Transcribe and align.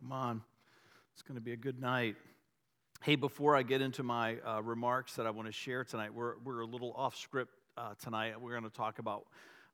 Come 0.00 0.12
on. 0.12 0.42
It's 1.12 1.20
going 1.20 1.34
to 1.34 1.42
be 1.42 1.52
a 1.52 1.56
good 1.58 1.78
night. 1.78 2.16
Hey, 3.02 3.16
before 3.16 3.54
I 3.54 3.62
get 3.62 3.82
into 3.82 4.02
my 4.02 4.38
uh, 4.38 4.62
remarks 4.62 5.14
that 5.16 5.26
I 5.26 5.30
want 5.30 5.46
to 5.46 5.52
share 5.52 5.84
tonight, 5.84 6.14
we're, 6.14 6.38
we're 6.42 6.60
a 6.60 6.66
little 6.66 6.94
off 6.96 7.18
script 7.18 7.52
uh, 7.76 7.92
tonight. 8.02 8.40
We're 8.40 8.52
going 8.52 8.64
to 8.64 8.74
talk 8.74 8.98
about 8.98 9.26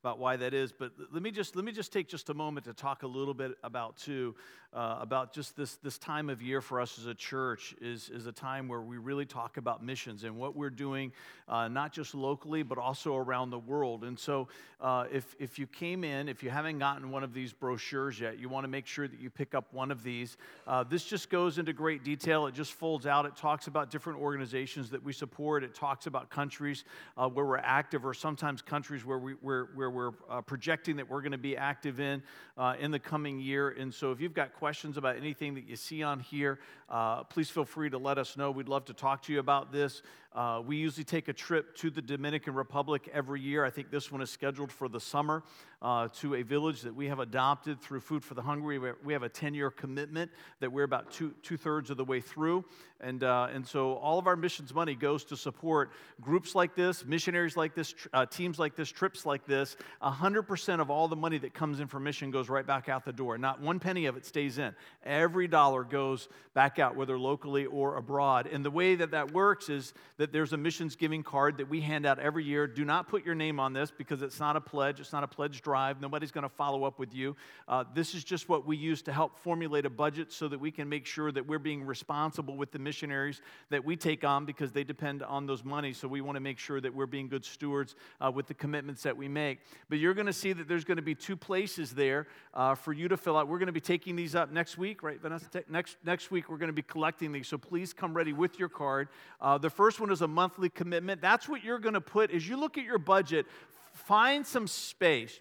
about 0.06 0.20
why 0.20 0.36
that 0.36 0.54
is. 0.54 0.70
But 0.70 0.92
let 1.12 1.20
me 1.20 1.32
just 1.32 1.56
let 1.56 1.64
me 1.64 1.72
just 1.72 1.92
take 1.92 2.06
just 2.06 2.30
a 2.30 2.34
moment 2.34 2.66
to 2.66 2.72
talk 2.72 3.02
a 3.02 3.08
little 3.08 3.34
bit 3.34 3.58
about 3.64 3.96
too 3.96 4.36
uh, 4.76 4.98
about 5.00 5.32
just 5.32 5.56
this 5.56 5.76
this 5.76 5.96
time 5.96 6.28
of 6.28 6.42
year 6.42 6.60
for 6.60 6.80
us 6.80 6.98
as 6.98 7.06
a 7.06 7.14
church 7.14 7.74
is 7.80 8.10
is 8.10 8.26
a 8.26 8.32
time 8.32 8.68
where 8.68 8.82
we 8.82 8.98
really 8.98 9.24
talk 9.24 9.56
about 9.56 9.82
missions 9.82 10.22
and 10.22 10.36
what 10.36 10.54
we're 10.54 10.70
doing, 10.70 11.12
uh, 11.48 11.66
not 11.66 11.92
just 11.92 12.14
locally 12.14 12.62
but 12.62 12.76
also 12.76 13.16
around 13.16 13.50
the 13.50 13.58
world. 13.58 14.04
And 14.04 14.18
so, 14.18 14.48
uh, 14.80 15.06
if 15.10 15.34
if 15.38 15.58
you 15.58 15.66
came 15.66 16.04
in, 16.04 16.28
if 16.28 16.42
you 16.42 16.50
haven't 16.50 16.78
gotten 16.78 17.10
one 17.10 17.24
of 17.24 17.32
these 17.32 17.54
brochures 17.54 18.20
yet, 18.20 18.38
you 18.38 18.50
want 18.50 18.64
to 18.64 18.68
make 18.68 18.86
sure 18.86 19.08
that 19.08 19.18
you 19.18 19.30
pick 19.30 19.54
up 19.54 19.72
one 19.72 19.90
of 19.90 20.02
these. 20.02 20.36
Uh, 20.66 20.84
this 20.84 21.04
just 21.04 21.30
goes 21.30 21.56
into 21.56 21.72
great 21.72 22.04
detail. 22.04 22.46
It 22.46 22.54
just 22.54 22.74
folds 22.74 23.06
out. 23.06 23.24
It 23.24 23.34
talks 23.34 23.68
about 23.68 23.90
different 23.90 24.18
organizations 24.18 24.90
that 24.90 25.02
we 25.02 25.14
support. 25.14 25.64
It 25.64 25.74
talks 25.74 26.06
about 26.06 26.28
countries 26.28 26.84
uh, 27.16 27.28
where 27.28 27.46
we're 27.46 27.56
active, 27.58 28.04
or 28.04 28.12
sometimes 28.12 28.60
countries 28.60 29.06
where 29.06 29.18
we 29.18 29.32
where, 29.40 29.70
where 29.74 29.90
we're 29.96 30.12
uh, 30.30 30.42
projecting 30.42 30.96
that 30.96 31.08
we're 31.08 31.22
going 31.22 31.32
to 31.32 31.38
be 31.38 31.56
active 31.56 31.98
in 31.98 32.22
uh, 32.58 32.74
in 32.78 32.90
the 32.90 32.98
coming 32.98 33.40
year. 33.40 33.70
And 33.70 33.92
so, 33.92 34.12
if 34.12 34.20
you've 34.20 34.34
got 34.34 34.54
questions 34.54 34.98
about 34.98 35.16
anything 35.16 35.54
that 35.54 35.66
you 35.66 35.74
see 35.74 36.02
on 36.02 36.20
here, 36.20 36.58
uh, 36.90 37.24
please 37.24 37.48
feel 37.48 37.64
free 37.64 37.90
to 37.90 37.98
let 37.98 38.18
us 38.18 38.36
know. 38.36 38.50
We'd 38.50 38.68
love 38.68 38.84
to 38.84 38.94
talk 38.94 39.22
to 39.22 39.32
you 39.32 39.40
about 39.40 39.72
this. 39.72 40.02
Uh, 40.36 40.60
we 40.60 40.76
usually 40.76 41.02
take 41.02 41.28
a 41.28 41.32
trip 41.32 41.74
to 41.74 41.88
the 41.88 42.02
Dominican 42.02 42.52
Republic 42.52 43.08
every 43.10 43.40
year. 43.40 43.64
I 43.64 43.70
think 43.70 43.90
this 43.90 44.12
one 44.12 44.20
is 44.20 44.30
scheduled 44.30 44.70
for 44.70 44.86
the 44.86 45.00
summer 45.00 45.42
uh, 45.80 46.08
to 46.20 46.34
a 46.34 46.42
village 46.42 46.82
that 46.82 46.94
we 46.94 47.06
have 47.08 47.20
adopted 47.20 47.80
through 47.80 48.00
Food 48.00 48.22
for 48.22 48.34
the 48.34 48.42
Hungry. 48.42 48.78
We 48.78 49.12
have 49.14 49.22
a 49.22 49.28
10 49.30 49.54
year 49.54 49.70
commitment 49.70 50.30
that 50.60 50.70
we're 50.70 50.84
about 50.84 51.10
two, 51.10 51.32
thirds 51.56 51.90
of 51.90 51.96
the 51.96 52.04
way 52.04 52.20
through. 52.20 52.64
And, 53.00 53.22
uh, 53.22 53.48
and 53.52 53.66
so 53.66 53.94
all 53.94 54.18
of 54.18 54.26
our 54.26 54.36
missions 54.36 54.72
money 54.72 54.94
goes 54.94 55.24
to 55.26 55.36
support 55.36 55.92
groups 56.20 56.54
like 56.54 56.74
this, 56.74 57.04
missionaries 57.04 57.56
like 57.56 57.74
this, 57.74 57.94
uh, 58.14 58.24
teams 58.24 58.58
like 58.58 58.74
this, 58.74 58.90
trips 58.90 59.26
like 59.26 59.46
this. 59.46 59.76
100% 60.02 60.80
of 60.80 60.90
all 60.90 61.06
the 61.06 61.16
money 61.16 61.36
that 61.38 61.52
comes 61.52 61.80
in 61.80 61.88
for 61.88 62.00
mission 62.00 62.30
goes 62.30 62.48
right 62.48 62.66
back 62.66 62.88
out 62.88 63.04
the 63.04 63.12
door. 63.12 63.36
Not 63.36 63.60
one 63.60 63.78
penny 63.80 64.06
of 64.06 64.16
it 64.16 64.24
stays 64.24 64.58
in. 64.58 64.74
Every 65.04 65.46
dollar 65.46 65.84
goes 65.84 66.28
back 66.54 66.78
out, 66.78 66.96
whether 66.96 67.18
locally 67.18 67.66
or 67.66 67.96
abroad. 67.96 68.48
And 68.50 68.64
the 68.64 68.70
way 68.70 68.94
that 68.94 69.10
that 69.10 69.30
works 69.30 69.68
is 69.68 69.92
that 70.16 70.25
that 70.26 70.32
there's 70.32 70.52
a 70.52 70.56
missions 70.56 70.96
giving 70.96 71.22
card 71.22 71.56
that 71.56 71.68
we 71.68 71.80
hand 71.80 72.04
out 72.04 72.18
every 72.18 72.42
year. 72.42 72.66
Do 72.66 72.84
not 72.84 73.06
put 73.06 73.24
your 73.24 73.36
name 73.36 73.60
on 73.60 73.72
this 73.72 73.92
because 73.96 74.22
it's 74.22 74.40
not 74.40 74.56
a 74.56 74.60
pledge, 74.60 74.98
it's 74.98 75.12
not 75.12 75.22
a 75.22 75.28
pledge 75.28 75.62
drive. 75.62 76.00
Nobody's 76.00 76.32
going 76.32 76.42
to 76.42 76.48
follow 76.48 76.82
up 76.82 76.98
with 76.98 77.14
you. 77.14 77.36
Uh, 77.68 77.84
this 77.94 78.12
is 78.12 78.24
just 78.24 78.48
what 78.48 78.66
we 78.66 78.76
use 78.76 79.02
to 79.02 79.12
help 79.12 79.38
formulate 79.38 79.86
a 79.86 79.90
budget 79.90 80.32
so 80.32 80.48
that 80.48 80.58
we 80.58 80.72
can 80.72 80.88
make 80.88 81.06
sure 81.06 81.30
that 81.30 81.46
we're 81.46 81.60
being 81.60 81.86
responsible 81.86 82.56
with 82.56 82.72
the 82.72 82.78
missionaries 82.80 83.40
that 83.70 83.84
we 83.84 83.94
take 83.94 84.24
on 84.24 84.44
because 84.44 84.72
they 84.72 84.82
depend 84.82 85.22
on 85.22 85.46
those 85.46 85.62
money. 85.62 85.92
So 85.92 86.08
we 86.08 86.20
want 86.20 86.34
to 86.34 86.40
make 86.40 86.58
sure 86.58 86.80
that 86.80 86.92
we're 86.92 87.06
being 87.06 87.28
good 87.28 87.44
stewards 87.44 87.94
uh, 88.20 88.28
with 88.28 88.48
the 88.48 88.54
commitments 88.54 89.04
that 89.04 89.16
we 89.16 89.28
make. 89.28 89.60
But 89.88 90.00
you're 90.00 90.14
going 90.14 90.26
to 90.26 90.32
see 90.32 90.52
that 90.54 90.66
there's 90.66 90.84
going 90.84 90.96
to 90.96 91.02
be 91.02 91.14
two 91.14 91.36
places 91.36 91.92
there 91.92 92.26
uh, 92.52 92.74
for 92.74 92.92
you 92.92 93.06
to 93.06 93.16
fill 93.16 93.36
out. 93.36 93.46
We're 93.46 93.58
going 93.58 93.66
to 93.66 93.72
be 93.72 93.80
taking 93.80 94.16
these 94.16 94.34
up 94.34 94.50
next 94.50 94.76
week, 94.76 95.04
right, 95.04 95.20
Vanessa? 95.20 95.46
Next, 95.68 95.98
next 96.04 96.32
week, 96.32 96.48
we're 96.48 96.58
going 96.58 96.66
to 96.66 96.72
be 96.72 96.82
collecting 96.82 97.30
these. 97.30 97.46
So 97.46 97.58
please 97.58 97.92
come 97.92 98.12
ready 98.12 98.32
with 98.32 98.58
your 98.58 98.68
card. 98.68 99.06
Uh, 99.40 99.56
the 99.58 99.70
first 99.70 100.00
one 100.00 100.10
is 100.10 100.15
a 100.22 100.28
monthly 100.28 100.68
commitment. 100.68 101.20
That's 101.20 101.48
what 101.48 101.64
you're 101.64 101.78
going 101.78 101.94
to 101.94 102.00
put 102.00 102.30
as 102.30 102.48
you 102.48 102.56
look 102.56 102.78
at 102.78 102.84
your 102.84 102.98
budget. 102.98 103.46
Find 103.92 104.46
some 104.46 104.66
space 104.66 105.38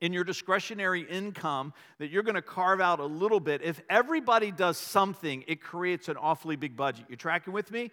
in 0.00 0.12
your 0.12 0.24
discretionary 0.24 1.02
income 1.02 1.72
that 1.98 2.10
you're 2.10 2.22
going 2.22 2.34
to 2.34 2.42
carve 2.42 2.80
out 2.80 3.00
a 3.00 3.04
little 3.04 3.40
bit. 3.40 3.62
If 3.62 3.80
everybody 3.88 4.50
does 4.50 4.76
something, 4.76 5.44
it 5.48 5.60
creates 5.60 6.08
an 6.08 6.16
awfully 6.16 6.56
big 6.56 6.76
budget. 6.76 7.06
You 7.08 7.16
tracking 7.16 7.52
with 7.52 7.70
me? 7.70 7.90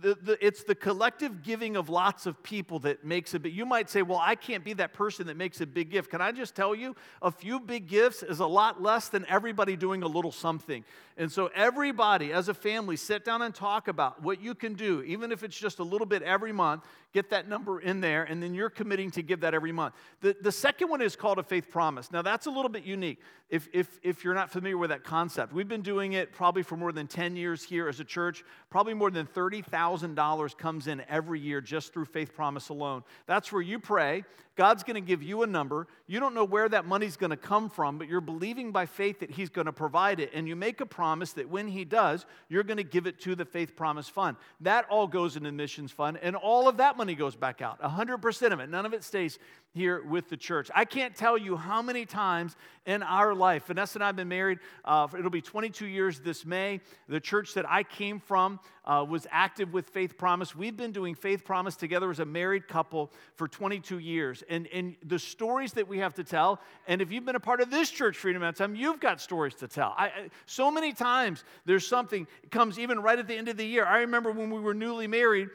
The, 0.00 0.16
the, 0.20 0.44
it's 0.44 0.64
the 0.64 0.74
collective 0.74 1.42
giving 1.42 1.76
of 1.76 1.88
lots 1.88 2.26
of 2.26 2.42
people 2.42 2.78
that 2.80 3.04
makes 3.04 3.34
a 3.34 3.38
big. 3.38 3.54
You 3.54 3.66
might 3.66 3.90
say, 3.90 4.02
"Well, 4.02 4.20
I 4.20 4.34
can't 4.34 4.64
be 4.64 4.72
that 4.74 4.92
person 4.92 5.26
that 5.26 5.36
makes 5.36 5.60
a 5.60 5.66
big 5.66 5.90
gift." 5.90 6.10
Can 6.10 6.20
I 6.20 6.32
just 6.32 6.54
tell 6.54 6.74
you, 6.74 6.96
a 7.22 7.30
few 7.30 7.60
big 7.60 7.86
gifts 7.86 8.22
is 8.22 8.40
a 8.40 8.46
lot 8.46 8.82
less 8.82 9.08
than 9.08 9.26
everybody 9.26 9.76
doing 9.76 10.02
a 10.02 10.06
little 10.06 10.32
something. 10.32 10.84
And 11.16 11.30
so, 11.30 11.50
everybody, 11.54 12.32
as 12.32 12.48
a 12.48 12.54
family, 12.54 12.96
sit 12.96 13.24
down 13.24 13.42
and 13.42 13.54
talk 13.54 13.88
about 13.88 14.22
what 14.22 14.40
you 14.40 14.54
can 14.54 14.74
do, 14.74 15.02
even 15.02 15.32
if 15.32 15.44
it's 15.44 15.58
just 15.58 15.78
a 15.78 15.84
little 15.84 16.06
bit 16.06 16.22
every 16.22 16.52
month. 16.52 16.84
Get 17.14 17.30
that 17.30 17.48
number 17.48 17.78
in 17.78 18.00
there, 18.00 18.24
and 18.24 18.42
then 18.42 18.54
you're 18.54 18.68
committing 18.68 19.12
to 19.12 19.22
give 19.22 19.42
that 19.42 19.54
every 19.54 19.70
month. 19.70 19.94
The, 20.20 20.36
the 20.42 20.50
second 20.50 20.88
one 20.88 21.00
is 21.00 21.14
called 21.14 21.38
a 21.38 21.44
faith 21.44 21.70
promise. 21.70 22.10
Now, 22.10 22.22
that's 22.22 22.46
a 22.46 22.50
little 22.50 22.68
bit 22.68 22.82
unique 22.82 23.20
if, 23.48 23.68
if, 23.72 24.00
if 24.02 24.24
you're 24.24 24.34
not 24.34 24.50
familiar 24.50 24.76
with 24.76 24.90
that 24.90 25.04
concept. 25.04 25.52
We've 25.52 25.68
been 25.68 25.82
doing 25.82 26.14
it 26.14 26.32
probably 26.32 26.64
for 26.64 26.76
more 26.76 26.90
than 26.90 27.06
10 27.06 27.36
years 27.36 27.62
here 27.62 27.88
as 27.88 28.00
a 28.00 28.04
church. 28.04 28.42
Probably 28.68 28.94
more 28.94 29.12
than 29.12 29.28
$30,000 29.28 30.58
comes 30.58 30.88
in 30.88 31.04
every 31.08 31.38
year 31.38 31.60
just 31.60 31.92
through 31.92 32.06
faith 32.06 32.34
promise 32.34 32.68
alone. 32.68 33.04
That's 33.26 33.52
where 33.52 33.62
you 33.62 33.78
pray 33.78 34.24
God's 34.56 34.84
going 34.84 34.94
to 34.94 35.00
give 35.00 35.22
you 35.22 35.42
a 35.42 35.46
number. 35.46 35.88
You 36.06 36.20
don't 36.20 36.34
know 36.34 36.44
where 36.44 36.68
that 36.68 36.84
money's 36.84 37.16
going 37.16 37.30
to 37.30 37.36
come 37.36 37.68
from, 37.68 37.98
but 37.98 38.08
you're 38.08 38.20
believing 38.20 38.70
by 38.70 38.86
faith 38.86 39.20
that 39.20 39.30
He's 39.30 39.48
going 39.48 39.66
to 39.66 39.72
provide 39.72 40.20
it. 40.20 40.30
And 40.32 40.46
you 40.46 40.54
make 40.54 40.80
a 40.80 40.86
promise 40.86 41.32
that 41.32 41.48
when 41.48 41.66
He 41.66 41.84
does, 41.84 42.24
you're 42.48 42.62
going 42.62 42.76
to 42.76 42.84
give 42.84 43.06
it 43.06 43.20
to 43.20 43.34
the 43.34 43.44
Faith 43.44 43.74
Promise 43.74 44.08
Fund. 44.08 44.36
That 44.60 44.86
all 44.88 45.08
goes 45.08 45.36
into 45.36 45.48
the 45.48 45.52
missions 45.52 45.90
fund, 45.90 46.18
and 46.22 46.36
all 46.36 46.68
of 46.68 46.76
that 46.76 46.96
money 46.96 47.14
goes 47.14 47.34
back 47.34 47.62
out 47.62 47.80
100% 47.82 48.52
of 48.52 48.60
it. 48.60 48.68
None 48.68 48.86
of 48.86 48.94
it 48.94 49.02
stays 49.02 49.38
here 49.74 50.02
with 50.02 50.28
the 50.28 50.36
church. 50.36 50.70
I 50.74 50.84
can't 50.84 51.16
tell 51.16 51.36
you 51.36 51.56
how 51.56 51.82
many 51.82 52.06
times 52.06 52.56
in 52.86 53.02
our 53.02 53.34
life, 53.34 53.66
Vanessa 53.66 53.96
and 53.96 54.04
I 54.04 54.06
have 54.06 54.16
been 54.16 54.28
married, 54.28 54.60
uh, 54.84 55.08
it'll 55.18 55.30
be 55.30 55.40
22 55.40 55.86
years 55.86 56.20
this 56.20 56.46
May. 56.46 56.80
The 57.08 57.18
church 57.18 57.54
that 57.54 57.68
I 57.68 57.82
came 57.82 58.20
from 58.20 58.60
uh, 58.84 59.04
was 59.08 59.26
active 59.30 59.72
with 59.72 59.88
Faith 59.88 60.16
Promise. 60.16 60.54
We've 60.54 60.76
been 60.76 60.92
doing 60.92 61.14
Faith 61.14 61.44
Promise 61.44 61.76
together 61.76 62.10
as 62.10 62.20
a 62.20 62.24
married 62.24 62.68
couple 62.68 63.10
for 63.34 63.48
22 63.48 63.98
years. 63.98 64.44
And, 64.48 64.68
and 64.68 64.94
the 65.04 65.18
stories 65.18 65.72
that 65.72 65.88
we 65.88 65.98
have 65.98 66.14
to 66.14 66.24
tell, 66.24 66.60
and 66.86 67.02
if 67.02 67.10
you've 67.10 67.24
been 67.24 67.36
a 67.36 67.40
part 67.40 67.60
of 67.60 67.70
this 67.70 67.90
church 67.90 68.16
for 68.16 68.22
Freedom 68.22 68.42
of 68.42 68.54
Time, 68.54 68.76
you've 68.76 69.00
got 69.00 69.20
stories 69.20 69.54
to 69.56 69.66
tell. 69.66 69.94
I, 69.96 70.28
so 70.46 70.70
many 70.70 70.92
times 70.92 71.42
there's 71.64 71.86
something 71.86 72.28
comes 72.50 72.78
even 72.78 73.00
right 73.00 73.18
at 73.18 73.26
the 73.26 73.34
end 73.36 73.48
of 73.48 73.56
the 73.56 73.66
year. 73.66 73.84
I 73.84 73.98
remember 73.98 74.30
when 74.30 74.50
we 74.50 74.60
were 74.60 74.74
newly 74.74 75.06
married, 75.06 75.48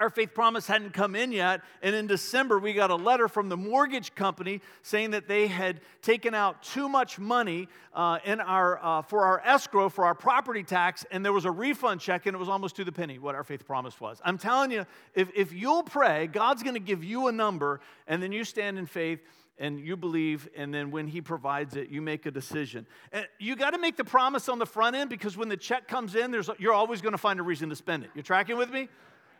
our 0.00 0.08
faith 0.10 0.32
promise 0.34 0.66
hadn't 0.66 0.94
come 0.94 1.14
in 1.14 1.30
yet. 1.30 1.60
And 1.82 1.94
in 1.94 2.06
December, 2.06 2.58
we 2.58 2.72
got 2.72 2.90
a 2.90 2.96
letter 2.96 3.28
from 3.28 3.50
the 3.50 3.56
mortgage 3.56 4.14
company 4.14 4.62
saying 4.82 5.10
that 5.10 5.28
they 5.28 5.46
had 5.46 5.82
taken 6.00 6.34
out 6.34 6.62
too 6.62 6.88
much 6.88 7.18
money 7.18 7.68
uh, 7.92 8.18
in 8.24 8.40
our, 8.40 8.82
uh, 8.82 9.02
for 9.02 9.26
our 9.26 9.40
escrow, 9.44 9.90
for 9.90 10.06
our 10.06 10.14
property 10.14 10.62
tax, 10.62 11.04
and 11.10 11.24
there 11.24 11.32
was 11.32 11.44
a 11.44 11.50
refund 11.50 12.00
check, 12.00 12.26
and 12.26 12.34
it 12.34 12.38
was 12.38 12.48
almost 12.48 12.76
to 12.76 12.84
the 12.84 12.92
penny 12.92 13.18
what 13.18 13.34
our 13.34 13.44
faith 13.44 13.66
promise 13.66 14.00
was. 14.00 14.20
I'm 14.24 14.38
telling 14.38 14.70
you, 14.70 14.86
if, 15.14 15.30
if 15.36 15.52
you'll 15.52 15.82
pray, 15.82 16.26
God's 16.26 16.62
going 16.62 16.74
to 16.74 16.80
give 16.80 17.04
you 17.04 17.28
a 17.28 17.32
number, 17.32 17.80
and 18.06 18.22
then 18.22 18.32
you 18.32 18.44
stand 18.44 18.78
in 18.78 18.86
faith 18.86 19.20
and 19.58 19.78
you 19.78 19.94
believe, 19.94 20.48
and 20.56 20.72
then 20.72 20.90
when 20.90 21.06
He 21.06 21.20
provides 21.20 21.76
it, 21.76 21.90
you 21.90 22.00
make 22.00 22.24
a 22.24 22.30
decision. 22.30 22.86
And 23.12 23.28
you 23.38 23.54
got 23.56 23.72
to 23.72 23.78
make 23.78 23.98
the 23.98 24.04
promise 24.04 24.48
on 24.48 24.58
the 24.58 24.64
front 24.64 24.96
end 24.96 25.10
because 25.10 25.36
when 25.36 25.50
the 25.50 25.56
check 25.56 25.86
comes 25.86 26.14
in, 26.14 26.30
there's, 26.30 26.48
you're 26.58 26.72
always 26.72 27.02
going 27.02 27.12
to 27.12 27.18
find 27.18 27.38
a 27.38 27.42
reason 27.42 27.68
to 27.68 27.76
spend 27.76 28.04
it. 28.04 28.10
You 28.14 28.20
are 28.20 28.24
tracking 28.24 28.56
with 28.56 28.70
me? 28.70 28.88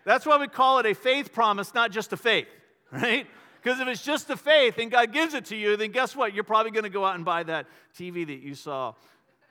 That's 0.05 0.27
why 0.27 0.39
we 0.39 0.49
call 0.49 0.79
it 0.79 0.87
a 0.87 0.95
faith 0.95 1.33
promise, 1.33 1.75
not 1.75 1.91
just 1.91 2.13
a 2.13 2.17
faith, 2.17 2.49
right? 2.93 3.27
Because 3.63 3.81
if 3.81 3.89
it's 3.89 4.03
just 4.03 4.31
a 4.31 4.37
faith 4.37 4.79
and 4.79 4.91
God 4.91 5.13
gives 5.13 5.35
it 5.35 5.47
to 5.47 5.57
you, 5.57 5.77
then 5.77 5.91
guess 5.91 6.17
what? 6.17 6.35
You're 6.35 6.45
probably 6.45 6.71
going 6.71 6.85
to 6.85 6.91
go 6.91 7.05
out 7.05 7.17
and 7.17 7.25
buy 7.25 7.43
that 7.43 7.67
TV 7.97 8.27
that 8.27 8.41
you 8.41 8.55
saw 8.55 8.95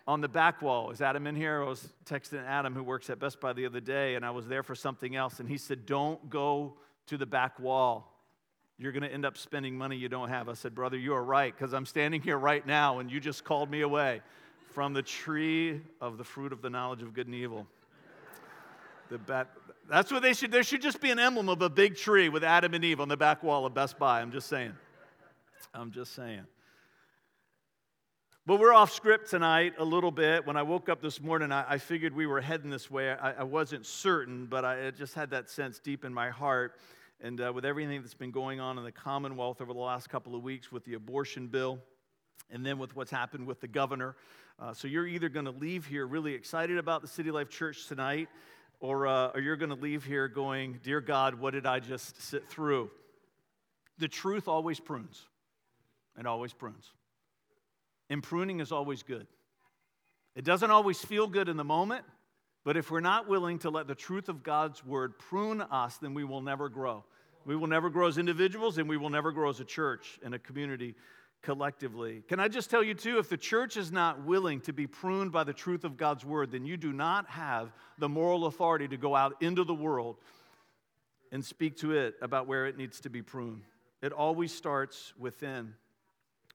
on 0.08 0.22
the 0.22 0.28
back 0.28 0.64
wall. 0.64 0.90
Is 0.90 1.02
Adam 1.02 1.28
in 1.28 1.36
here? 1.36 1.62
I 1.62 1.68
was 1.68 1.88
texting 2.06 2.44
Adam, 2.44 2.74
who 2.74 2.82
works 2.82 3.12
at 3.12 3.20
Best 3.20 3.40
Buy 3.40 3.54
the 3.54 3.68
other 3.68 3.80
day, 3.80 4.16
and 4.16 4.26
I 4.26 4.32
was 4.32 4.48
there 4.48 4.64
for 4.64 4.74
something 4.74 5.16
else, 5.16 5.40
and 5.40 5.48
he 5.48 5.58
said, 5.58 5.86
Don't 5.86 6.32
go 6.32 6.74
to 7.08 7.18
the 7.18 7.28
back 7.28 7.60
wall. 7.60 8.12
You're 8.80 8.92
going 8.92 9.04
to 9.04 9.14
end 9.14 9.26
up 9.26 9.38
spending 9.38 9.78
money 9.78 9.98
you 9.98 10.10
don't 10.10 10.30
have. 10.30 10.50
I 10.50 10.54
said, 10.54 10.74
Brother, 10.74 10.98
you 10.98 11.14
are 11.14 11.24
right, 11.24 11.56
because 11.56 11.74
I'm 11.74 11.86
standing 11.86 12.24
here 12.24 12.38
right 12.38 12.66
now, 12.66 12.98
and 12.98 13.12
you 13.12 13.20
just 13.20 13.44
called 13.44 13.70
me 13.70 13.82
away 13.82 14.22
from 14.72 14.94
the 14.94 15.04
tree 15.04 15.82
of 16.02 16.18
the 16.18 16.24
fruit 16.24 16.54
of 16.54 16.64
the 16.64 16.72
knowledge 16.72 17.04
of 17.04 17.14
good 17.14 17.28
and 17.28 17.36
evil. 17.36 17.68
The 19.12 19.20
back, 19.20 19.48
that's 19.90 20.12
what 20.12 20.22
they 20.22 20.34
should, 20.34 20.52
there 20.52 20.64
should 20.64 20.82
just 20.82 21.02
be 21.02 21.12
an 21.12 21.20
emblem 21.20 21.50
of 21.50 21.62
a 21.62 21.70
big 21.70 21.96
tree 21.96 22.30
with 22.30 22.44
Adam 22.44 22.74
and 22.74 22.84
Eve 22.84 23.00
on 23.00 23.08
the 23.08 23.18
back 23.18 23.44
wall 23.44 23.66
of 23.66 23.74
Best 23.74 23.98
Buy. 23.98 24.22
I'm 24.22 24.32
just 24.32 24.48
saying. 24.48 24.74
I'm 25.74 25.92
just 25.92 26.14
saying. 26.16 26.46
But 28.46 28.60
we're 28.60 28.74
off 28.74 28.92
script 28.92 29.30
tonight 29.30 29.74
a 29.78 29.84
little 29.84 30.12
bit. 30.12 30.48
When 30.48 30.58
I 30.58 30.64
woke 30.64 30.90
up 30.90 31.02
this 31.02 31.22
morning, 31.22 31.52
I, 31.52 31.74
I 31.74 31.78
figured 31.78 32.16
we 32.16 32.26
were 32.26 32.42
heading 32.42 32.70
this 32.70 32.90
way. 32.90 33.12
I, 33.12 33.34
I 33.34 33.44
wasn't 33.44 33.86
certain, 33.86 34.46
but 34.46 34.66
I 34.66 34.92
just 34.92 35.14
had 35.14 35.30
that 35.32 35.50
sense 35.50 35.80
deep 35.80 36.04
in 36.06 36.14
my 36.14 36.30
heart. 36.30 36.80
And 37.22 37.42
uh, 37.42 37.52
with 37.54 37.66
everything 37.66 38.02
that's 38.02 38.14
been 38.14 38.32
going 38.32 38.60
on 38.60 38.78
in 38.78 38.84
the 38.84 38.92
Commonwealth 38.92 39.62
over 39.62 39.74
the 39.74 39.80
last 39.80 40.10
couple 40.10 40.36
of 40.36 40.42
weeks 40.42 40.72
with 40.72 40.86
the 40.86 40.94
abortion 40.94 41.48
bill, 41.48 41.80
and 42.50 42.66
then 42.66 42.80
with 42.80 42.96
what's 42.96 43.12
happened 43.12 43.46
with 43.46 43.60
the 43.62 43.68
governor. 43.68 44.16
Uh, 44.60 44.74
so 44.74 44.88
you're 44.88 45.06
either 45.06 45.30
going 45.30 45.46
to 45.46 45.52
leave 45.52 45.86
here 45.86 46.08
really 46.08 46.34
excited 46.34 46.78
about 46.78 47.02
the 47.02 47.08
City 47.08 47.32
Life 47.32 47.50
Church 47.50 47.88
tonight, 47.88 48.30
or, 48.80 49.08
uh, 49.08 49.32
or 49.34 49.42
you're 49.42 49.58
going 49.58 49.70
to 49.70 49.76
leave 49.76 50.04
here 50.04 50.28
going, 50.28 50.80
Dear 50.84 51.02
God, 51.02 51.36
what 51.36 51.54
did 51.54 51.66
I 51.66 51.80
just 51.80 52.22
sit 52.22 52.50
through? 52.50 52.90
The 53.98 54.08
truth 54.08 54.48
always 54.48 54.80
prunes, 54.80 55.22
and 56.18 56.26
always 56.26 56.54
prunes. 56.54 56.92
And 58.10 58.24
pruning 58.24 58.60
is 58.60 58.72
always 58.72 59.04
good. 59.04 59.28
It 60.36 60.46
doesn't 60.46 60.72
always 60.72 61.00
feel 61.00 61.28
good 61.28 61.50
in 61.50 61.58
the 61.58 61.64
moment, 61.64 62.06
but 62.64 62.78
if 62.78 62.90
we're 62.90 63.02
not 63.02 63.28
willing 63.28 63.60
to 63.60 63.70
let 63.70 63.88
the 63.88 63.96
truth 63.96 64.30
of 64.30 64.44
God's 64.44 64.86
word 64.86 65.20
prune 65.20 65.62
us, 65.62 65.98
then 65.98 66.14
we 66.14 66.24
will 66.24 66.42
never 66.42 66.70
grow. 66.70 67.04
We 67.46 67.56
will 67.56 67.68
never 67.68 67.90
grow 67.90 68.08
as 68.08 68.18
individuals, 68.18 68.78
and 68.78 68.88
we 68.88 68.98
will 68.98 69.10
never 69.10 69.32
grow 69.32 69.50
as 69.50 69.60
a 69.60 69.66
church 69.66 70.20
and 70.24 70.34
a 70.34 70.40
community 70.40 70.96
collectively. 71.42 72.24
Can 72.28 72.40
I 72.40 72.48
just 72.48 72.70
tell 72.70 72.84
you, 72.84 72.94
too, 72.94 73.18
if 73.18 73.30
the 73.30 73.38
church 73.38 73.78
is 73.78 73.92
not 73.92 74.26
willing 74.26 74.62
to 74.62 74.74
be 74.74 74.88
pruned 74.88 75.32
by 75.32 75.44
the 75.44 75.54
truth 75.54 75.84
of 75.84 75.98
God's 75.98 76.26
word, 76.26 76.52
then 76.52 76.66
you 76.66 76.78
do 76.78 76.92
not 76.92 77.28
have 77.30 77.72
the 77.98 78.10
moral 78.10 78.46
authority 78.46 78.88
to 78.88 78.98
go 78.98 79.16
out 79.16 79.42
into 79.42 79.64
the 79.64 79.74
world 79.74 80.18
and 81.32 81.44
speak 81.44 81.78
to 81.78 81.94
it 81.94 82.16
about 82.22 82.48
where 82.48 82.66
it 82.66 82.78
needs 82.78 83.00
to 83.02 83.10
be 83.10 83.22
pruned. 83.22 83.64
It 84.02 84.12
always 84.12 84.54
starts 84.54 85.14
within. 85.18 85.74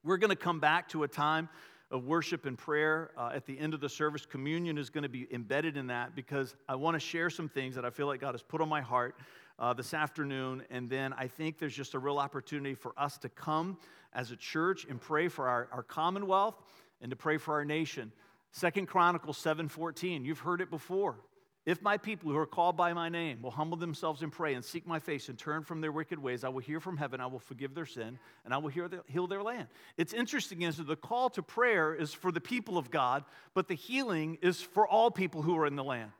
We're 0.03 0.17
going 0.17 0.29
to 0.29 0.35
come 0.35 0.59
back 0.59 0.89
to 0.89 1.03
a 1.03 1.07
time 1.07 1.49
of 1.91 2.05
worship 2.05 2.45
and 2.45 2.57
prayer 2.57 3.11
uh, 3.17 3.31
at 3.33 3.45
the 3.45 3.57
end 3.57 3.73
of 3.73 3.79
the 3.79 3.89
service. 3.89 4.25
Communion 4.25 4.77
is 4.77 4.89
going 4.89 5.03
to 5.03 5.09
be 5.09 5.27
embedded 5.31 5.77
in 5.77 5.87
that 5.87 6.15
because 6.15 6.55
I 6.67 6.75
want 6.75 6.95
to 6.95 6.99
share 6.99 7.29
some 7.29 7.47
things 7.47 7.75
that 7.75 7.85
I 7.85 7.89
feel 7.89 8.07
like 8.07 8.19
God 8.21 8.33
has 8.33 8.41
put 8.41 8.61
on 8.61 8.69
my 8.69 8.81
heart 8.81 9.15
uh, 9.59 9.73
this 9.73 9.93
afternoon. 9.93 10.63
And 10.69 10.89
then 10.89 11.13
I 11.13 11.27
think 11.27 11.59
there's 11.59 11.75
just 11.75 11.93
a 11.93 11.99
real 11.99 12.17
opportunity 12.17 12.75
for 12.75 12.93
us 12.97 13.17
to 13.19 13.29
come 13.29 13.77
as 14.13 14.31
a 14.31 14.35
church 14.35 14.85
and 14.89 14.99
pray 14.99 15.27
for 15.27 15.47
our, 15.47 15.67
our 15.71 15.83
commonwealth 15.83 16.55
and 17.01 17.09
to 17.09 17.15
pray 17.15 17.37
for 17.37 17.55
our 17.55 17.65
nation. 17.65 18.11
Second 18.51 18.87
Chronicles 18.87 19.37
7:14. 19.37 20.25
You've 20.25 20.39
heard 20.39 20.61
it 20.61 20.69
before. 20.69 21.17
If 21.65 21.81
my 21.81 21.97
people 21.97 22.31
who 22.31 22.37
are 22.37 22.45
called 22.45 22.77
by 22.77 22.93
my 22.93 23.09
name 23.09 23.41
will 23.41 23.51
humble 23.51 23.75
themselves 23.75 24.21
and 24.21 24.31
pray 24.31 24.53
and 24.53 24.63
seek 24.63 24.85
my 24.85 24.99
face 24.99 25.29
and 25.29 25.37
turn 25.37 25.63
from 25.63 25.81
their 25.81 25.91
wicked 25.91 26.19
ways, 26.19 26.43
I 26.43 26.49
will 26.49 26.61
hear 26.61 26.79
from 26.79 26.95
heaven, 26.95 27.19
I 27.19 27.25
will 27.25 27.39
forgive 27.39 27.73
their 27.73 27.87
sin, 27.87 28.19
and 28.45 28.53
I 28.53 28.57
will 28.59 28.69
heal 28.69 29.27
their 29.27 29.41
land. 29.41 29.67
It's 29.97 30.13
interesting 30.13 30.61
is 30.61 30.77
that 30.77 30.85
the 30.85 30.95
call 30.95 31.31
to 31.31 31.41
prayer 31.41 31.95
is 31.95 32.13
for 32.13 32.31
the 32.31 32.39
people 32.39 32.77
of 32.77 32.91
God, 32.91 33.23
but 33.55 33.67
the 33.67 33.73
healing 33.73 34.37
is 34.43 34.61
for 34.61 34.87
all 34.87 35.09
people 35.09 35.41
who 35.41 35.57
are 35.57 35.65
in 35.65 35.75
the 35.75 35.83
land. 35.83 36.11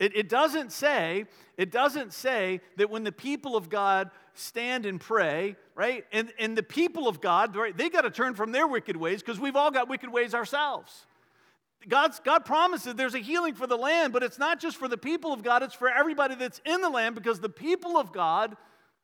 It, 0.00 0.16
it, 0.16 0.28
doesn't 0.30 0.72
say, 0.72 1.26
it 1.58 1.70
doesn't 1.70 2.14
say 2.14 2.62
that 2.78 2.88
when 2.88 3.04
the 3.04 3.12
people 3.12 3.54
of 3.54 3.68
God 3.68 4.10
stand 4.32 4.86
and 4.86 4.98
pray, 4.98 5.56
right? 5.74 6.06
And, 6.10 6.32
and 6.38 6.56
the 6.56 6.62
people 6.62 7.06
of 7.06 7.20
God, 7.20 7.54
right, 7.54 7.76
they 7.76 7.90
got 7.90 8.00
to 8.02 8.10
turn 8.10 8.34
from 8.34 8.50
their 8.50 8.66
wicked 8.66 8.96
ways 8.96 9.20
because 9.20 9.38
we've 9.38 9.56
all 9.56 9.70
got 9.70 9.90
wicked 9.90 10.10
ways 10.10 10.34
ourselves. 10.34 11.04
God's, 11.86 12.18
God 12.20 12.46
promises 12.46 12.94
there's 12.94 13.14
a 13.14 13.18
healing 13.18 13.54
for 13.54 13.66
the 13.66 13.76
land, 13.76 14.14
but 14.14 14.22
it's 14.22 14.38
not 14.38 14.58
just 14.58 14.78
for 14.78 14.88
the 14.88 14.96
people 14.96 15.34
of 15.34 15.42
God, 15.42 15.62
it's 15.62 15.74
for 15.74 15.90
everybody 15.90 16.34
that's 16.34 16.62
in 16.64 16.80
the 16.80 16.90
land 16.90 17.14
because 17.14 17.38
the 17.40 17.48
people 17.50 17.98
of 17.98 18.10
God 18.10 18.56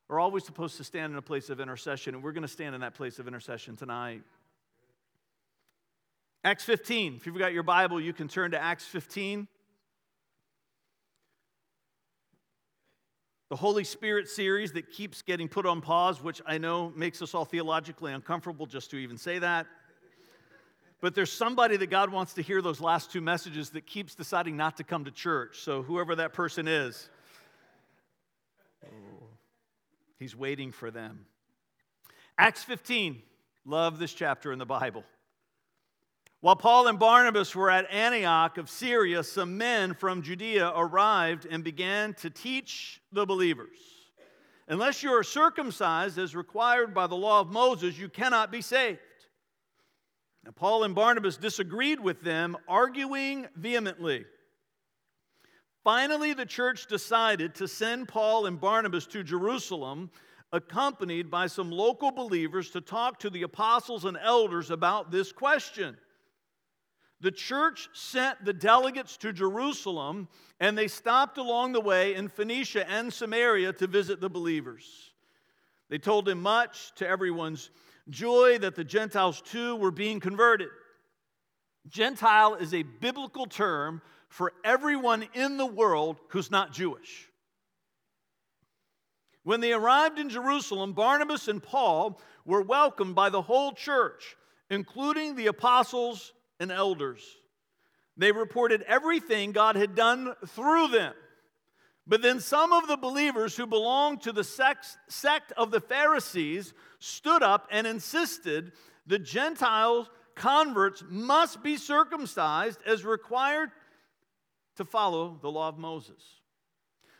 are 0.09 0.19
always 0.19 0.45
supposed 0.45 0.79
to 0.79 0.85
stand 0.85 1.13
in 1.13 1.19
a 1.19 1.23
place 1.23 1.51
of 1.51 1.61
intercession, 1.61 2.15
and 2.15 2.25
we're 2.25 2.33
going 2.33 2.43
to 2.43 2.49
stand 2.49 2.75
in 2.75 2.81
that 2.81 2.95
place 2.95 3.19
of 3.19 3.29
intercession 3.29 3.77
tonight. 3.77 4.23
Acts 6.43 6.65
15. 6.65 7.17
If 7.17 7.27
you've 7.27 7.39
got 7.39 7.53
your 7.53 7.65
Bible, 7.65 8.01
you 8.01 8.15
can 8.15 8.29
turn 8.29 8.53
to 8.53 8.63
Acts 8.63 8.85
15. 8.87 9.49
The 13.49 13.57
Holy 13.57 13.85
Spirit 13.85 14.29
series 14.29 14.73
that 14.73 14.91
keeps 14.91 15.23
getting 15.23 15.49
put 15.49 15.67
on 15.67 15.81
pause, 15.81 16.21
which 16.21 16.43
I 16.47 16.59
know 16.59 16.93
makes 16.97 17.23
us 17.23 17.33
all 17.33 17.45
theologically 17.45 18.13
uncomfortable 18.13 18.67
just 18.67 18.91
to 18.91 18.97
even 18.97 19.19
say 19.19 19.39
that. 19.39 19.67
But 21.01 21.15
there's 21.15 21.31
somebody 21.31 21.77
that 21.77 21.89
God 21.89 22.11
wants 22.11 22.35
to 22.35 22.43
hear 22.43 22.61
those 22.61 22.81
last 22.81 23.13
two 23.13 23.21
messages 23.21 23.71
that 23.71 23.87
keeps 23.87 24.17
deciding 24.17 24.57
not 24.57 24.79
to 24.79 24.85
come 24.85 25.05
to 25.05 25.13
church. 25.13 25.61
So, 25.61 25.83
whoever 25.83 26.17
that 26.17 26.33
person 26.33 26.67
is, 26.67 27.09
oh, 28.85 29.29
he's 30.19 30.35
waiting 30.35 30.73
for 30.73 30.91
them. 30.91 31.27
Acts 32.39 32.65
15, 32.65 33.23
love 33.65 33.99
this 34.01 34.13
chapter 34.13 34.51
in 34.53 34.59
the 34.59 34.67
Bible. 34.67 35.05
While 36.41 36.57
Paul 36.57 36.87
and 36.87 36.99
Barnabas 36.99 37.55
were 37.55 37.71
at 37.71 37.91
Antioch 37.91 38.59
of 38.59 38.69
Syria, 38.69 39.23
some 39.25 39.57
men 39.57 39.95
from 39.95 40.23
Judea 40.23 40.71
arrived 40.77 41.47
and 41.51 41.65
began 41.65 42.15
to 42.15 42.31
teach 42.31 43.01
the 43.11 43.25
believers. 43.25 43.79
Unless 44.69 45.03
you 45.03 45.11
are 45.11 45.23
circumcised 45.23 46.19
as 46.19 46.37
required 46.37 46.93
by 46.93 47.07
the 47.07 47.15
law 47.15 47.41
of 47.41 47.51
Moses, 47.51 47.99
you 47.99 48.09
cannot 48.09 48.53
be 48.53 48.61
saved. 48.61 48.99
Now, 50.45 50.51
Paul 50.51 50.85
and 50.85 50.95
Barnabas 50.95 51.37
disagreed 51.37 52.01
with 52.01 52.23
them, 52.23 52.57
arguing 52.69 53.47
vehemently. 53.57 54.25
Finally, 55.85 56.35
the 56.35 56.47
church 56.47 56.87
decided 56.87 57.55
to 57.55 57.67
send 57.67 58.09
Paul 58.09 58.47
and 58.47 58.61
Barnabas 58.61 59.07
to 59.07 59.23
Jerusalem, 59.23 60.11
accompanied 60.53 61.31
by 61.31 61.47
some 61.47 61.71
local 61.71 62.11
believers, 62.11 62.71
to 62.71 62.81
talk 62.81 63.21
to 63.21 63.31
the 63.31 63.43
apostles 63.43 64.05
and 64.05 64.19
elders 64.21 64.71
about 64.71 65.11
this 65.11 65.33
question. 65.33 65.97
The 67.21 67.31
church 67.31 67.89
sent 67.95 68.45
the 68.45 68.53
delegates 68.53 69.17
to 69.19 69.33
Jerusalem, 69.33 70.29
and 70.61 70.77
they 70.77 70.89
stopped 70.89 71.39
along 71.39 71.73
the 71.73 71.81
way 71.81 72.15
in 72.15 72.29
Phoenicia 72.29 72.89
and 72.89 73.13
Samaria 73.13 73.73
to 73.75 73.87
visit 73.87 74.21
the 74.21 74.29
believers. 74.29 75.13
They 75.89 75.99
told 75.99 76.27
them 76.27 76.43
much 76.43 76.93
to 76.97 77.09
everyone's 77.09 77.71
joy 78.11 78.59
that 78.59 78.75
the 78.75 78.85
Gentiles 78.85 79.41
too 79.41 79.77
were 79.77 79.91
being 79.91 80.21
converted. 80.21 80.69
Gentile 81.89 82.55
is 82.55 82.75
a 82.75 82.83
biblical 82.83 83.47
term 83.47 84.03
for 84.29 84.53
everyone 84.65 85.27
in 85.35 85.57
the 85.57 85.67
world 85.67 86.19
who's 86.29 86.51
not 86.51 86.73
Jewish. 86.73 87.29
When 89.45 89.61
they 89.61 89.73
arrived 89.73 90.19
in 90.19 90.29
Jerusalem, 90.29 90.93
Barnabas 90.93 91.47
and 91.47 91.63
Paul 91.63 92.21
were 92.45 92.63
welcomed 92.63 93.15
by 93.15 93.31
the 93.31 93.43
whole 93.43 93.73
church, 93.73 94.37
including 94.69 95.37
the 95.37 95.47
apostles 95.47 96.33
and 96.61 96.73
elders. 96.73 97.23
They 98.17 98.33
reported 98.33 98.83
everything 98.83 99.53
God 99.53 99.77
had 99.77 99.95
done 99.95 100.35
through 100.49 100.89
them. 100.89 101.15
But 102.07 102.23
then 102.23 102.41
some 102.41 102.73
of 102.73 102.87
the 102.87 102.97
believers 102.97 103.57
who 103.57 103.67
belonged 103.67 104.23
to 104.23 104.33
the 104.33 104.45
sect 104.45 105.53
of 105.57 105.71
the 105.71 105.81
Pharisees 105.81 106.73
stood 106.99 107.43
up 107.43 107.69
and 107.71 107.87
insisted 107.87 108.73
the 109.07 109.19
Gentile 109.19 110.09
converts 110.35 111.03
must 111.09 111.63
be 111.63 111.77
circumcised 111.77 112.81
as 112.87 113.05
required 113.05 113.71
to 114.77 114.85
follow 114.85 115.39
the 115.43 115.51
law 115.51 115.69
of 115.69 115.79
Moses. 115.79 116.23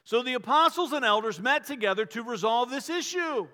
So 0.05 0.23
the 0.23 0.35
apostles 0.35 0.93
and 0.93 1.05
elders 1.05 1.41
met 1.41 1.67
together 1.67 2.07
to 2.07 2.23
resolve 2.23 2.71
this 2.71 2.89
issue. 2.89 3.49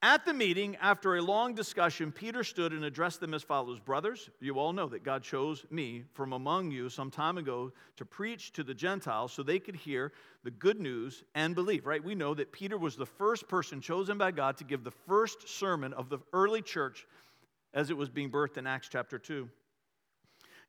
At 0.00 0.24
the 0.24 0.32
meeting, 0.32 0.76
after 0.76 1.16
a 1.16 1.22
long 1.22 1.54
discussion, 1.54 2.12
Peter 2.12 2.44
stood 2.44 2.72
and 2.72 2.84
addressed 2.84 3.18
them 3.18 3.34
as 3.34 3.42
follows 3.42 3.80
Brothers, 3.80 4.30
you 4.38 4.56
all 4.60 4.72
know 4.72 4.86
that 4.86 5.02
God 5.02 5.24
chose 5.24 5.66
me 5.70 6.04
from 6.14 6.32
among 6.32 6.70
you 6.70 6.88
some 6.88 7.10
time 7.10 7.36
ago 7.36 7.72
to 7.96 8.04
preach 8.04 8.52
to 8.52 8.62
the 8.62 8.74
Gentiles 8.74 9.32
so 9.32 9.42
they 9.42 9.58
could 9.58 9.74
hear 9.74 10.12
the 10.44 10.52
good 10.52 10.78
news 10.78 11.24
and 11.34 11.52
believe, 11.52 11.84
right? 11.84 12.02
We 12.02 12.14
know 12.14 12.32
that 12.34 12.52
Peter 12.52 12.78
was 12.78 12.94
the 12.94 13.06
first 13.06 13.48
person 13.48 13.80
chosen 13.80 14.18
by 14.18 14.30
God 14.30 14.56
to 14.58 14.64
give 14.64 14.84
the 14.84 14.92
first 14.92 15.48
sermon 15.48 15.92
of 15.92 16.08
the 16.08 16.18
early 16.32 16.62
church 16.62 17.04
as 17.74 17.90
it 17.90 17.96
was 17.96 18.08
being 18.08 18.30
birthed 18.30 18.56
in 18.56 18.68
Acts 18.68 18.88
chapter 18.88 19.18
2. 19.18 19.48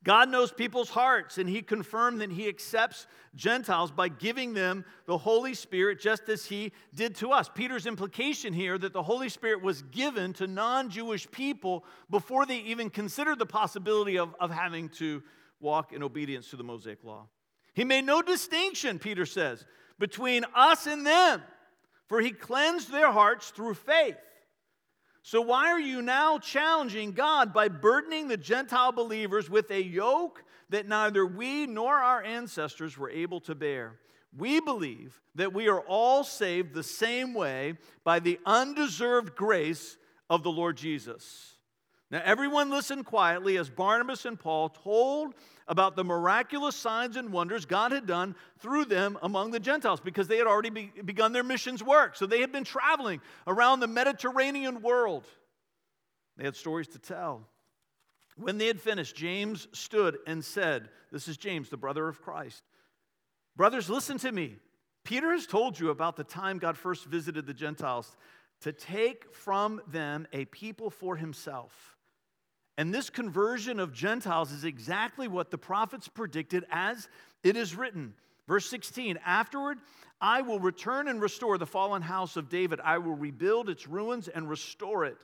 God 0.03 0.29
knows 0.29 0.51
people's 0.51 0.89
hearts, 0.89 1.37
and 1.37 1.49
He 1.49 1.61
confirmed 1.61 2.21
that 2.21 2.31
He 2.31 2.47
accepts 2.47 3.05
Gentiles 3.35 3.91
by 3.91 4.07
giving 4.07 4.53
them 4.53 4.85
the 5.05 5.17
Holy 5.17 5.53
Spirit 5.53 5.99
just 5.99 6.29
as 6.29 6.45
He 6.45 6.71
did 6.95 7.15
to 7.15 7.31
us. 7.31 7.49
Peter's 7.53 7.85
implication 7.85 8.53
here 8.53 8.77
that 8.77 8.93
the 8.93 9.03
Holy 9.03 9.27
Spirit 9.27 9.61
was 9.61 9.81
given 9.83 10.31
to 10.33 10.47
non 10.47 10.89
Jewish 10.89 11.29
people 11.31 11.83
before 12.09 12.45
they 12.45 12.59
even 12.59 12.89
considered 12.89 13.39
the 13.39 13.45
possibility 13.45 14.17
of, 14.17 14.33
of 14.39 14.51
having 14.51 14.87
to 14.89 15.21
walk 15.59 15.91
in 15.91 16.01
obedience 16.01 16.49
to 16.51 16.55
the 16.55 16.63
Mosaic 16.63 17.03
Law. 17.03 17.27
He 17.73 17.83
made 17.83 18.05
no 18.05 18.21
distinction, 18.21 18.99
Peter 18.99 19.25
says, 19.25 19.65
between 19.99 20.45
us 20.55 20.87
and 20.87 21.05
them, 21.05 21.43
for 22.07 22.21
He 22.21 22.31
cleansed 22.31 22.89
their 22.89 23.11
hearts 23.11 23.49
through 23.49 23.73
faith. 23.73 24.15
So, 25.29 25.41
why 25.41 25.67
are 25.67 25.79
you 25.79 26.01
now 26.01 26.39
challenging 26.39 27.11
God 27.11 27.53
by 27.53 27.67
burdening 27.67 28.27
the 28.27 28.35
Gentile 28.35 28.91
believers 28.91 29.47
with 29.47 29.69
a 29.69 29.79
yoke 29.79 30.43
that 30.69 30.87
neither 30.87 31.23
we 31.23 31.67
nor 31.67 31.93
our 31.97 32.23
ancestors 32.23 32.97
were 32.97 33.11
able 33.11 33.39
to 33.41 33.53
bear? 33.53 33.99
We 34.35 34.59
believe 34.59 35.21
that 35.35 35.53
we 35.53 35.69
are 35.69 35.81
all 35.81 36.23
saved 36.23 36.73
the 36.73 36.81
same 36.81 37.35
way 37.35 37.75
by 38.03 38.17
the 38.17 38.39
undeserved 38.43 39.35
grace 39.35 39.99
of 40.31 40.41
the 40.41 40.49
Lord 40.49 40.77
Jesus. 40.77 41.57
Now, 42.09 42.23
everyone 42.25 42.71
listened 42.71 43.05
quietly 43.05 43.57
as 43.57 43.69
Barnabas 43.69 44.25
and 44.25 44.39
Paul 44.39 44.69
told 44.69 45.35
about 45.69 45.95
the 45.95 46.03
miraculous 46.03 46.75
signs 46.75 47.15
and 47.15 47.31
wonders 47.31 47.65
God 47.65 47.91
had 47.91 48.07
done 48.07 48.35
through 48.57 48.85
them 48.85 49.17
among 49.21 49.51
the 49.51 49.59
Gentiles 49.59 50.01
because 50.01 50.27
they 50.27 50.37
had 50.37 50.47
already 50.47 50.71
be- 50.71 50.91
begun 51.05 51.31
their 51.31 51.43
missions 51.43 51.83
work. 51.83 52.15
So 52.15 52.25
they 52.25 52.41
had 52.41 52.51
been 52.51 52.63
traveling 52.63 53.21
around 53.47 53.79
the 53.79 53.87
Mediterranean 53.87 54.81
world. 54.81 55.25
They 56.37 56.43
had 56.43 56.55
stories 56.55 56.87
to 56.89 56.99
tell. 56.99 57.47
When 58.35 58.57
they 58.57 58.65
had 58.65 58.81
finished, 58.81 59.15
James 59.15 59.67
stood 59.71 60.17
and 60.25 60.43
said, 60.43 60.89
This 61.11 61.27
is 61.27 61.37
James, 61.37 61.69
the 61.69 61.77
brother 61.77 62.07
of 62.07 62.21
Christ. 62.21 62.63
Brothers, 63.55 63.89
listen 63.89 64.17
to 64.19 64.31
me. 64.31 64.57
Peter 65.03 65.31
has 65.31 65.45
told 65.45 65.79
you 65.79 65.91
about 65.91 66.15
the 66.15 66.23
time 66.23 66.57
God 66.57 66.77
first 66.77 67.05
visited 67.05 67.45
the 67.45 67.53
Gentiles 67.53 68.15
to 68.61 68.73
take 68.73 69.33
from 69.35 69.81
them 69.87 70.27
a 70.33 70.45
people 70.45 70.89
for 70.89 71.15
himself 71.15 71.98
And 72.79 72.93
this 72.93 73.09
conversion 73.09 73.77
of 73.77 73.91
Gentiles 73.91 74.53
is 74.53 74.63
exactly 74.63 75.27
what 75.27 75.51
the 75.51 75.57
prophets 75.57 76.07
predicted 76.07 76.65
as 76.71 77.09
it 77.43 77.57
is 77.57 77.75
written. 77.75 78.13
Verse 78.47 78.69
16 78.69 79.19
Afterward, 79.25 79.79
I 80.21 80.43
will 80.43 80.61
return 80.61 81.09
and 81.09 81.21
restore 81.21 81.57
the 81.57 81.65
fallen 81.65 82.01
house 82.01 82.37
of 82.37 82.47
David. 82.47 82.79
I 82.81 82.99
will 82.99 83.15
rebuild 83.15 83.67
its 83.67 83.85
ruins 83.85 84.29
and 84.29 84.49
restore 84.49 85.03
it. 85.03 85.17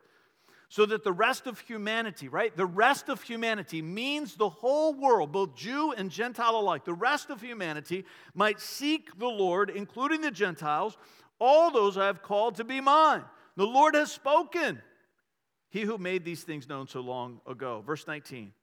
So 0.67 0.85
that 0.85 1.05
the 1.05 1.13
rest 1.13 1.47
of 1.47 1.57
humanity, 1.61 2.27
right? 2.27 2.53
The 2.53 2.65
rest 2.65 3.07
of 3.07 3.21
humanity 3.21 3.81
means 3.81 4.35
the 4.35 4.49
whole 4.49 4.93
world, 4.93 5.31
both 5.31 5.55
Jew 5.55 5.93
and 5.93 6.11
Gentile 6.11 6.57
alike, 6.57 6.83
the 6.83 6.93
rest 6.93 7.29
of 7.29 7.39
humanity 7.39 8.03
might 8.33 8.59
seek 8.59 9.17
the 9.17 9.27
Lord, 9.27 9.69
including 9.69 10.19
the 10.19 10.29
Gentiles, 10.29 10.97
all 11.39 11.71
those 11.71 11.97
I 11.97 12.07
have 12.07 12.21
called 12.21 12.55
to 12.55 12.65
be 12.65 12.81
mine. 12.81 13.23
The 13.55 13.65
Lord 13.65 13.95
has 13.95 14.11
spoken. 14.11 14.81
He 15.75 15.81
who 15.81 15.97
made 15.97 16.23
these 16.23 16.41
things 16.41 16.69
known 16.69 16.87
so 16.87 17.01
long 17.01 17.41
ago. 17.45 17.83
Verse 17.85 18.07
19. 18.07 18.53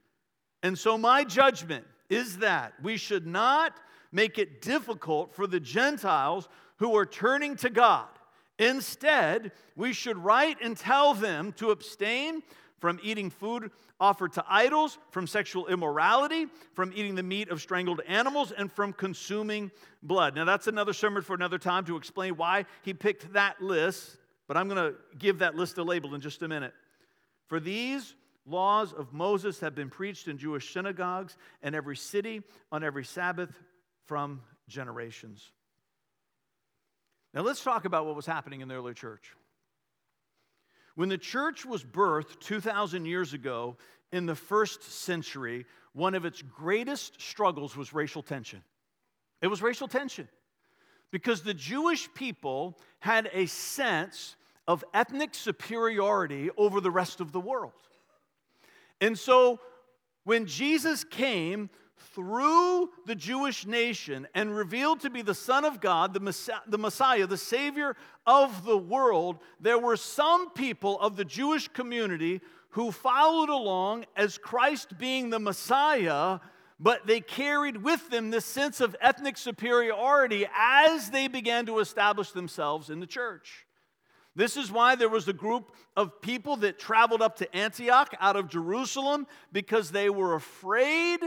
And 0.62 0.78
so 0.78 0.96
my 0.96 1.24
judgment 1.24 1.84
is 2.08 2.38
that 2.38 2.72
we 2.82 2.96
should 2.96 3.26
not 3.26 3.74
make 4.12 4.38
it 4.38 4.62
difficult 4.62 5.34
for 5.34 5.46
the 5.46 5.60
Gentiles 5.60 6.48
who 6.78 6.96
are 6.96 7.04
turning 7.04 7.54
to 7.56 7.68
God. 7.68 8.06
Instead, 8.58 9.52
we 9.76 9.92
should 9.92 10.16
write 10.16 10.56
and 10.62 10.74
tell 10.74 11.12
them 11.12 11.52
to 11.58 11.70
abstain 11.70 12.42
from 12.78 12.98
eating 13.02 13.28
food 13.28 13.70
offered 14.00 14.32
to 14.32 14.44
idols, 14.48 14.96
from 15.10 15.26
sexual 15.26 15.66
immorality, 15.66 16.46
from 16.72 16.94
eating 16.94 17.14
the 17.14 17.22
meat 17.22 17.50
of 17.50 17.60
strangled 17.60 18.00
animals, 18.08 18.52
and 18.52 18.72
from 18.72 18.94
consuming 18.94 19.70
blood. 20.02 20.34
Now, 20.34 20.46
that's 20.46 20.66
another 20.66 20.94
sermon 20.94 21.20
for 21.20 21.34
another 21.34 21.58
time 21.58 21.84
to 21.84 21.96
explain 21.96 22.38
why 22.38 22.64
he 22.80 22.94
picked 22.94 23.34
that 23.34 23.60
list, 23.60 24.16
but 24.48 24.56
I'm 24.56 24.66
going 24.66 24.92
to 24.92 24.96
give 25.18 25.40
that 25.40 25.56
list 25.56 25.76
a 25.76 25.82
label 25.82 26.14
in 26.14 26.22
just 26.22 26.40
a 26.40 26.48
minute. 26.48 26.72
For 27.52 27.60
these 27.60 28.14
laws 28.46 28.94
of 28.94 29.12
Moses 29.12 29.60
have 29.60 29.74
been 29.74 29.90
preached 29.90 30.26
in 30.26 30.38
Jewish 30.38 30.72
synagogues 30.72 31.36
and 31.62 31.74
every 31.74 31.96
city 31.96 32.40
on 32.72 32.82
every 32.82 33.04
Sabbath 33.04 33.50
from 34.06 34.40
generations. 34.68 35.52
Now, 37.34 37.42
let's 37.42 37.62
talk 37.62 37.84
about 37.84 38.06
what 38.06 38.16
was 38.16 38.24
happening 38.24 38.62
in 38.62 38.68
the 38.68 38.74
early 38.74 38.94
church. 38.94 39.34
When 40.94 41.10
the 41.10 41.18
church 41.18 41.66
was 41.66 41.84
birthed 41.84 42.40
2,000 42.40 43.04
years 43.04 43.34
ago 43.34 43.76
in 44.12 44.24
the 44.24 44.34
first 44.34 44.82
century, 44.84 45.66
one 45.92 46.14
of 46.14 46.24
its 46.24 46.40
greatest 46.40 47.20
struggles 47.20 47.76
was 47.76 47.92
racial 47.92 48.22
tension. 48.22 48.62
It 49.42 49.48
was 49.48 49.60
racial 49.60 49.88
tension 49.88 50.26
because 51.10 51.42
the 51.42 51.52
Jewish 51.52 52.08
people 52.14 52.78
had 53.00 53.28
a 53.34 53.44
sense 53.44 54.36
of 54.68 54.84
ethnic 54.94 55.34
superiority 55.34 56.50
over 56.56 56.80
the 56.80 56.90
rest 56.90 57.20
of 57.20 57.32
the 57.32 57.40
world. 57.40 57.72
And 59.00 59.18
so 59.18 59.60
when 60.24 60.46
Jesus 60.46 61.04
came, 61.04 61.70
through 62.14 62.90
the 63.06 63.14
Jewish 63.14 63.66
nation 63.66 64.26
and 64.34 64.54
revealed 64.54 65.00
to 65.00 65.10
be 65.10 65.22
the 65.22 65.34
Son 65.34 65.64
of 65.64 65.80
God, 65.80 66.14
the 66.14 66.20
Messiah, 66.20 66.60
the 66.66 66.78
Messiah, 66.78 67.26
the 67.26 67.36
Savior 67.36 67.96
of 68.26 68.64
the 68.64 68.76
world, 68.76 69.38
there 69.60 69.78
were 69.78 69.96
some 69.96 70.50
people 70.50 70.98
of 71.00 71.16
the 71.16 71.24
Jewish 71.24 71.68
community 71.68 72.40
who 72.70 72.90
followed 72.90 73.48
along 73.48 74.04
as 74.16 74.38
Christ 74.38 74.98
being 74.98 75.30
the 75.30 75.38
Messiah, 75.38 76.40
but 76.80 77.06
they 77.06 77.20
carried 77.20 77.82
with 77.82 78.08
them 78.10 78.30
this 78.30 78.44
sense 78.44 78.80
of 78.80 78.96
ethnic 79.00 79.36
superiority 79.36 80.46
as 80.56 81.10
they 81.10 81.28
began 81.28 81.66
to 81.66 81.78
establish 81.78 82.32
themselves 82.32 82.90
in 82.90 83.00
the 83.00 83.06
church. 83.06 83.66
This 84.34 84.56
is 84.56 84.72
why 84.72 84.94
there 84.94 85.08
was 85.08 85.28
a 85.28 85.32
group 85.32 85.74
of 85.96 86.22
people 86.22 86.56
that 86.58 86.78
traveled 86.78 87.20
up 87.20 87.36
to 87.36 87.56
Antioch 87.56 88.14
out 88.18 88.36
of 88.36 88.48
Jerusalem 88.48 89.26
because 89.52 89.90
they 89.90 90.08
were 90.08 90.34
afraid 90.34 91.20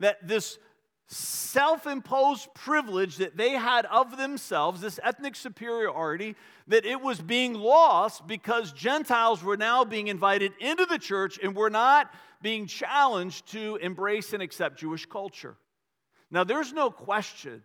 that 0.00 0.26
this 0.26 0.58
self 1.06 1.86
imposed 1.86 2.52
privilege 2.54 3.16
that 3.16 3.36
they 3.36 3.52
had 3.52 3.86
of 3.86 4.16
themselves, 4.16 4.80
this 4.80 5.00
ethnic 5.02 5.36
superiority, 5.36 6.36
that 6.66 6.84
it 6.84 7.00
was 7.00 7.20
being 7.20 7.54
lost 7.54 8.26
because 8.26 8.72
Gentiles 8.72 9.42
were 9.42 9.56
now 9.56 9.84
being 9.84 10.08
invited 10.08 10.52
into 10.60 10.84
the 10.84 10.98
church 10.98 11.38
and 11.42 11.54
were 11.54 11.70
not 11.70 12.12
being 12.42 12.66
challenged 12.66 13.50
to 13.52 13.76
embrace 13.76 14.32
and 14.32 14.42
accept 14.42 14.78
Jewish 14.78 15.06
culture. 15.06 15.56
Now, 16.30 16.44
there's 16.44 16.72
no 16.72 16.90
question 16.90 17.62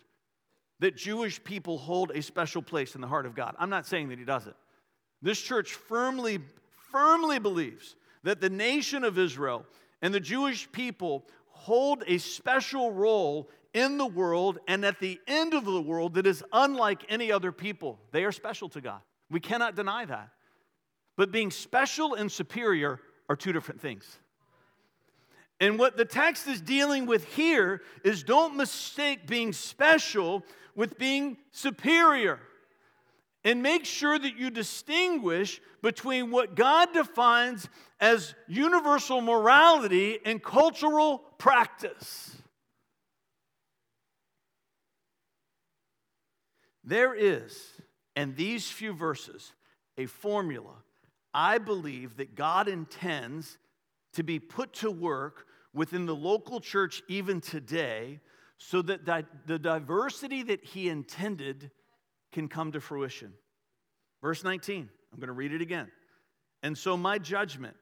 that 0.80 0.96
Jewish 0.96 1.44
people 1.44 1.78
hold 1.78 2.12
a 2.12 2.22
special 2.22 2.62
place 2.62 2.96
in 2.96 3.02
the 3.02 3.08
heart 3.08 3.26
of 3.26 3.36
God. 3.36 3.56
I'm 3.60 3.70
not 3.70 3.86
saying 3.86 4.10
that 4.10 4.20
He 4.20 4.26
doesn't. 4.26 4.56
This 5.24 5.42
church 5.42 5.74
firmly, 5.74 6.40
firmly 6.92 7.40
believes 7.40 7.96
that 8.24 8.42
the 8.42 8.50
nation 8.50 9.06
of 9.06 9.18
Israel 9.18 9.66
and 10.02 10.14
the 10.14 10.20
Jewish 10.20 10.70
people 10.72 11.26
hold 11.48 12.04
a 12.06 12.18
special 12.18 12.92
role 12.92 13.50
in 13.74 13.98
the 13.98 14.06
world 14.06 14.60
and 14.68 14.84
at 14.84 15.00
the 15.00 15.20
end 15.26 15.54
of 15.54 15.64
the 15.64 15.82
world 15.82 16.16
that 16.16 16.28
is 16.28 16.44
unlike 16.52 17.06
any 17.08 17.32
other 17.32 17.54
people. 17.54 18.00
They 18.12 18.26
are 18.26 18.34
special 18.34 18.68
to 18.70 18.82
God. 18.82 19.00
We 19.32 19.40
cannot 19.40 19.76
deny 19.76 20.04
that. 20.06 20.30
But 21.16 21.32
being 21.32 21.52
special 21.52 22.16
and 22.16 22.30
superior 22.30 23.00
are 23.30 23.38
two 23.38 23.54
different 23.54 23.80
things. 23.80 24.20
And 25.62 25.80
what 25.80 25.96
the 25.96 26.06
text 26.06 26.48
is 26.48 26.60
dealing 26.60 27.06
with 27.06 27.24
here 27.24 27.82
is 28.04 28.24
don't 28.24 28.58
mistake 28.58 29.26
being 29.26 29.54
special 29.54 30.44
with 30.76 30.98
being 30.98 31.38
superior. 31.52 32.40
And 33.44 33.62
make 33.62 33.86
sure 33.86 34.18
that 34.18 34.38
you 34.38 34.50
distinguish 34.50 35.60
between 35.82 36.32
what 36.32 36.56
God 36.56 36.94
defines 36.94 37.68
as 38.00 38.36
universal 38.48 39.20
morality 39.20 40.20
and 40.24 40.42
cultural 40.42 41.20
practice. 41.38 42.38
There 46.86 47.14
is, 47.14 47.58
in 48.16 48.36
these 48.36 48.70
few 48.70 48.94
verses, 48.94 49.54
a 49.98 50.06
formula 50.06 50.76
I 51.34 51.58
believe 51.58 52.18
that 52.18 52.36
God 52.36 52.68
intends 52.68 53.58
to 54.14 54.24
be 54.24 54.40
put 54.40 54.74
to 54.76 54.92
work 54.92 55.48
within 55.74 56.06
the 56.06 56.16
local 56.16 56.60
church 56.60 57.02
even 57.08 57.42
today 57.42 58.20
so 58.58 58.82
that 58.84 59.06
the 59.48 59.60
diversity 59.60 60.44
that 60.44 60.64
He 60.64 60.90
intended 60.90 61.72
can 62.34 62.50
come 62.50 62.72
to 62.74 62.82
fruition. 62.82 63.34
Verse 64.22 64.44
19, 64.44 64.90
I'm 65.12 65.20
going 65.20 65.28
to 65.28 65.34
read 65.34 65.54
it 65.54 65.62
again. 65.62 65.90
And 66.62 66.78
so, 66.78 66.98
my 66.98 67.18
judgment 67.18 67.76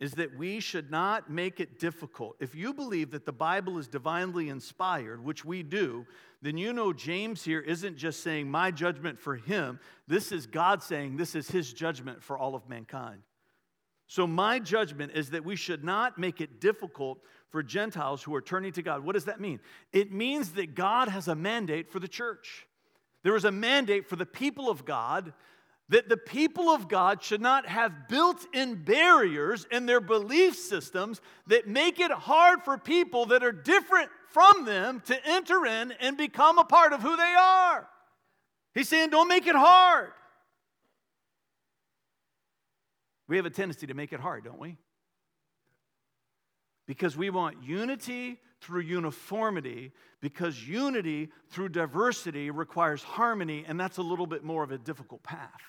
is 0.00 0.12
that 0.12 0.36
we 0.36 0.58
should 0.58 0.90
not 0.90 1.30
make 1.30 1.60
it 1.60 1.78
difficult. 1.78 2.34
If 2.40 2.56
you 2.56 2.74
believe 2.74 3.12
that 3.12 3.24
the 3.24 3.32
Bible 3.32 3.78
is 3.78 3.86
divinely 3.86 4.48
inspired, 4.48 5.24
which 5.24 5.44
we 5.44 5.62
do, 5.62 6.06
then 6.40 6.56
you 6.56 6.72
know 6.72 6.92
James 6.92 7.44
here 7.44 7.60
isn't 7.60 7.96
just 7.96 8.22
saying 8.22 8.50
my 8.50 8.72
judgment 8.72 9.20
for 9.20 9.36
him. 9.36 9.78
This 10.08 10.32
is 10.32 10.46
God 10.46 10.82
saying 10.82 11.16
this 11.16 11.36
is 11.36 11.48
his 11.48 11.72
judgment 11.72 12.22
for 12.22 12.36
all 12.36 12.56
of 12.56 12.68
mankind. 12.68 13.22
So, 14.08 14.26
my 14.26 14.58
judgment 14.58 15.12
is 15.14 15.30
that 15.30 15.44
we 15.44 15.56
should 15.56 15.84
not 15.84 16.18
make 16.18 16.40
it 16.40 16.60
difficult 16.60 17.18
for 17.50 17.62
Gentiles 17.62 18.22
who 18.22 18.34
are 18.34 18.42
turning 18.42 18.72
to 18.72 18.82
God. 18.82 19.04
What 19.04 19.12
does 19.12 19.26
that 19.26 19.40
mean? 19.40 19.60
It 19.92 20.12
means 20.12 20.52
that 20.52 20.74
God 20.74 21.08
has 21.08 21.28
a 21.28 21.34
mandate 21.34 21.90
for 21.90 22.00
the 22.00 22.08
church. 22.08 22.66
There 23.22 23.36
is 23.36 23.44
a 23.44 23.52
mandate 23.52 24.08
for 24.08 24.16
the 24.16 24.26
people 24.26 24.68
of 24.68 24.84
God 24.84 25.32
that 25.88 26.08
the 26.08 26.16
people 26.16 26.70
of 26.70 26.88
God 26.88 27.22
should 27.22 27.40
not 27.40 27.66
have 27.66 28.08
built 28.08 28.46
in 28.54 28.82
barriers 28.82 29.66
in 29.70 29.86
their 29.86 30.00
belief 30.00 30.56
systems 30.56 31.20
that 31.48 31.68
make 31.68 32.00
it 32.00 32.10
hard 32.10 32.62
for 32.62 32.78
people 32.78 33.26
that 33.26 33.44
are 33.44 33.52
different 33.52 34.08
from 34.30 34.64
them 34.64 35.02
to 35.06 35.26
enter 35.26 35.66
in 35.66 35.92
and 35.92 36.16
become 36.16 36.58
a 36.58 36.64
part 36.64 36.92
of 36.92 37.02
who 37.02 37.16
they 37.16 37.34
are. 37.38 37.86
He's 38.74 38.88
saying, 38.88 39.10
don't 39.10 39.28
make 39.28 39.46
it 39.46 39.54
hard. 39.54 40.12
We 43.28 43.36
have 43.36 43.46
a 43.46 43.50
tendency 43.50 43.86
to 43.86 43.94
make 43.94 44.12
it 44.12 44.20
hard, 44.20 44.44
don't 44.44 44.58
we? 44.58 44.78
Because 46.92 47.16
we 47.16 47.30
want 47.30 47.62
unity 47.62 48.38
through 48.60 48.82
uniformity, 48.82 49.92
because 50.20 50.68
unity 50.68 51.30
through 51.48 51.70
diversity 51.70 52.50
requires 52.50 53.02
harmony, 53.02 53.64
and 53.66 53.80
that's 53.80 53.96
a 53.96 54.02
little 54.02 54.26
bit 54.26 54.44
more 54.44 54.62
of 54.62 54.72
a 54.72 54.76
difficult 54.76 55.22
path. 55.22 55.62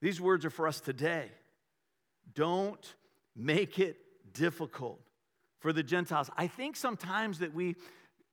These 0.00 0.20
words 0.20 0.44
are 0.44 0.50
for 0.50 0.66
us 0.66 0.80
today. 0.80 1.30
Don't 2.34 2.84
make 3.36 3.78
it 3.78 3.96
difficult 4.32 5.00
for 5.60 5.72
the 5.72 5.84
Gentiles. 5.84 6.30
I 6.36 6.48
think 6.48 6.74
sometimes 6.74 7.38
that 7.38 7.54
we, 7.54 7.76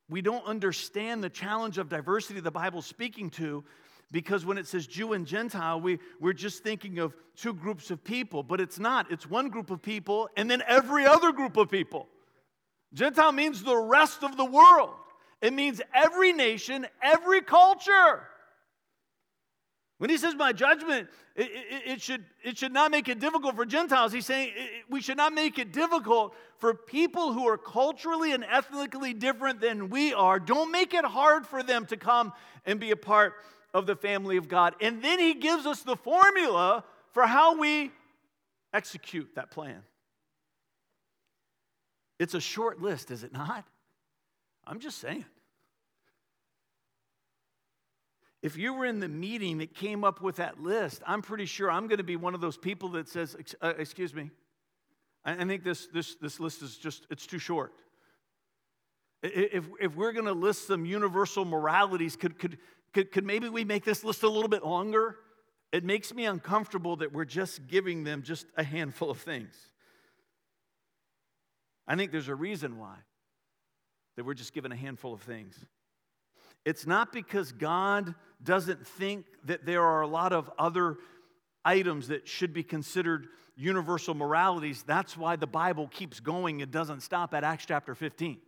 we 0.10 0.24
don't 0.24 0.48
understand 0.48 1.24
the 1.24 1.30
challenge 1.30 1.78
of 1.78 1.88
diversity 1.88 2.40
the 2.40 2.50
Bible's 2.50 2.88
speaking 2.88 3.30
to 3.30 3.64
because 4.12 4.46
when 4.46 4.58
it 4.58 4.68
says 4.68 4.88
Jew 4.88 5.14
and 5.14 5.26
Gentile, 5.26 5.80
we, 5.80 6.00
we're 6.20 6.34
just 6.34 6.64
thinking 6.64 7.00
of 7.00 7.16
two 7.36 7.54
groups 7.54 7.92
of 7.92 8.04
people, 8.04 8.44
but 8.44 8.60
it's 8.60 8.78
not. 8.78 9.10
It's 9.12 9.30
one 9.30 9.50
group 9.50 9.72
of 9.72 9.82
people 9.82 10.30
and 10.36 10.52
then 10.52 10.62
every 10.68 11.06
other 11.06 11.32
group 11.32 11.58
of 11.58 11.70
people. 11.70 12.08
Gentile 12.94 13.32
means 13.32 13.64
the 13.64 13.78
rest 13.78 14.24
of 14.24 14.36
the 14.36 14.46
world, 14.46 14.92
it 15.42 15.54
means 15.54 15.82
every 15.94 16.34
nation, 16.34 16.86
every 17.02 17.42
culture. 17.42 18.24
When 19.98 20.10
he 20.10 20.18
says 20.18 20.34
my 20.34 20.52
judgment, 20.52 21.10
it, 21.36 21.44
it, 21.52 21.92
it, 21.92 22.02
should, 22.02 22.26
it 22.44 22.58
should 22.58 22.74
not 22.74 22.90
make 22.90 23.08
it 23.08 23.20
difficult 23.20 23.56
for 23.56 23.66
Gentiles. 23.66 24.12
He's 24.12 24.26
saying 24.26 24.52
it, 24.56 24.84
we 24.90 25.00
should 25.00 25.16
not 25.16 25.32
make 25.32 25.60
it 25.60 25.72
difficult 25.72 26.34
for 26.58 26.74
people 26.74 27.34
who 27.34 27.48
are 27.48 27.58
culturally 27.58 28.34
and 28.34 28.44
ethnically 28.44 29.14
different 29.14 29.62
than 29.62 29.90
we 29.90 30.12
are. 30.14 30.40
Don't 30.40 30.72
make 30.72 30.96
it 30.96 31.06
hard 31.06 31.46
for 31.46 31.62
them 31.62 31.86
to 31.86 31.98
come 31.98 32.34
and 32.66 32.80
be 32.80 32.90
a 32.90 32.96
part 32.96 33.36
of 33.74 33.86
the 33.86 33.96
family 33.96 34.38
of 34.38 34.48
God. 34.48 34.76
And 34.82 35.02
then 35.02 35.20
he 35.20 35.34
gives 35.34 35.66
us 35.66 35.82
the 35.82 35.96
formula 35.96 36.84
for 37.12 37.24
how 37.24 37.58
we 37.58 37.92
execute 38.74 39.36
that 39.36 39.52
plan. 39.52 39.84
It's 42.20 42.34
a 42.34 42.42
short 42.42 42.82
list, 42.82 43.12
is 43.12 43.24
it 43.24 43.34
not? 43.34 43.66
I'm 44.66 44.80
just 44.80 45.00
saying. 45.00 45.26
If 48.42 48.58
you 48.58 48.74
were 48.74 48.86
in 48.86 49.00
the 49.00 49.08
meeting 49.08 49.60
that 49.60 49.76
came 49.76 50.04
up 50.04 50.22
with 50.22 50.38
that 50.38 50.62
list, 50.62 51.02
I'm 51.06 51.22
pretty 51.22 51.46
sure 51.46 51.70
I'm 51.70 51.88
going 51.88 52.00
to 52.00 52.04
be 52.04 52.16
one 52.16 52.34
of 52.34 52.42
those 52.42 52.58
people 52.58 52.90
that 52.90 53.08
says, 53.08 53.36
uh, 53.62 53.74
Excuse 53.78 54.14
me, 54.14 54.32
I 55.24 55.36
think 55.46 55.64
this, 55.64 55.88
this, 55.88 56.16
this 56.16 56.40
list 56.40 56.64
is 56.64 56.78
just, 56.78 57.06
it's 57.12 57.28
too 57.28 57.38
short. 57.38 57.74
If, 59.24 59.66
if 59.80 59.96
we're 59.96 60.14
going 60.14 60.26
to 60.26 60.34
list 60.34 60.66
some 60.66 60.84
universal 60.84 61.46
moralities, 61.46 62.16
could, 62.16 62.40
could, 62.40 62.58
could, 62.94 63.12
could 63.12 63.26
maybe 63.26 63.50
we 63.50 63.64
make 63.64 63.84
this 63.86 64.04
list 64.04 64.24
a 64.24 64.30
little 64.30 64.50
bit 64.50 64.66
longer? 64.66 65.18
It 65.72 65.84
makes 65.84 66.14
me 66.14 66.26
uncomfortable 66.26 66.98
that 66.98 67.14
we're 67.14 67.26
just 67.26 67.68
giving 67.68 68.04
them 68.04 68.24
just 68.24 68.46
a 68.58 68.64
handful 68.64 69.10
of 69.10 69.20
things. 69.20 69.56
I 71.88 71.96
think 71.96 72.12
there's 72.12 72.28
a 72.28 72.36
reason 72.36 72.78
why 72.78 72.96
that 74.18 74.26
we're 74.26 74.34
just 74.34 74.54
given 74.54 74.72
a 74.72 74.76
handful 74.76 75.14
of 75.14 75.22
things. 75.22 75.58
It's 76.66 76.86
not 76.86 77.12
because 77.12 77.52
God 77.52 78.14
doesn't 78.44 78.86
think 78.86 79.26
that 79.46 79.66
there 79.66 79.84
are 79.84 80.02
a 80.02 80.08
lot 80.08 80.34
of 80.34 80.52
other 80.60 80.98
items 81.64 82.10
that 82.10 82.28
should 82.28 82.54
be 82.54 82.64
considered 82.64 83.28
universal 83.56 84.14
moralities. 84.14 84.84
That's 84.84 85.16
why 85.16 85.38
the 85.38 85.48
Bible 85.48 85.88
keeps 85.88 86.20
going, 86.20 86.60
it 86.60 86.72
doesn't 86.72 87.02
stop 87.02 87.34
at 87.34 87.44
Acts 87.44 87.66
chapter 87.66 87.96
15. 87.96 88.40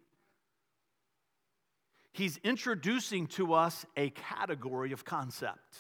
He's 2.14 2.38
introducing 2.44 3.28
to 3.28 3.54
us 3.54 3.86
a 3.98 4.12
category 4.12 4.92
of 4.92 5.04
concept. 5.04 5.78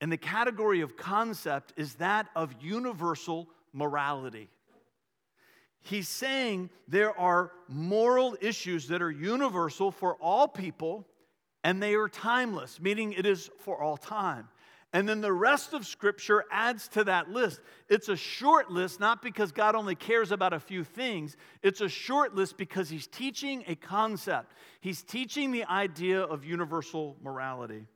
And 0.00 0.10
the 0.10 0.16
category 0.16 0.80
of 0.80 0.96
concept 0.96 1.74
is 1.76 1.94
that 1.96 2.26
of 2.34 2.54
universal 2.60 3.48
morality. 3.74 4.48
He's 5.82 6.08
saying 6.08 6.70
there 6.88 7.18
are 7.18 7.52
moral 7.68 8.36
issues 8.40 8.88
that 8.88 9.02
are 9.02 9.10
universal 9.10 9.90
for 9.90 10.14
all 10.16 10.48
people 10.48 11.06
and 11.62 11.82
they 11.82 11.94
are 11.94 12.08
timeless, 12.08 12.80
meaning 12.80 13.12
it 13.12 13.26
is 13.26 13.50
for 13.58 13.82
all 13.82 13.98
time. 13.98 14.48
And 14.92 15.08
then 15.08 15.20
the 15.20 15.32
rest 15.32 15.72
of 15.72 15.86
Scripture 15.86 16.44
adds 16.50 16.88
to 16.88 17.04
that 17.04 17.30
list. 17.30 17.60
It's 17.88 18.08
a 18.08 18.16
short 18.16 18.70
list, 18.70 18.98
not 18.98 19.22
because 19.22 19.52
God 19.52 19.76
only 19.76 19.94
cares 19.94 20.32
about 20.32 20.52
a 20.52 20.58
few 20.58 20.82
things. 20.82 21.36
It's 21.62 21.80
a 21.80 21.88
short 21.88 22.34
list 22.34 22.56
because 22.56 22.88
He's 22.88 23.06
teaching 23.06 23.62
a 23.68 23.76
concept, 23.76 24.52
He's 24.80 25.02
teaching 25.02 25.52
the 25.52 25.64
idea 25.64 26.20
of 26.20 26.44
universal 26.44 27.16
morality. 27.22 27.86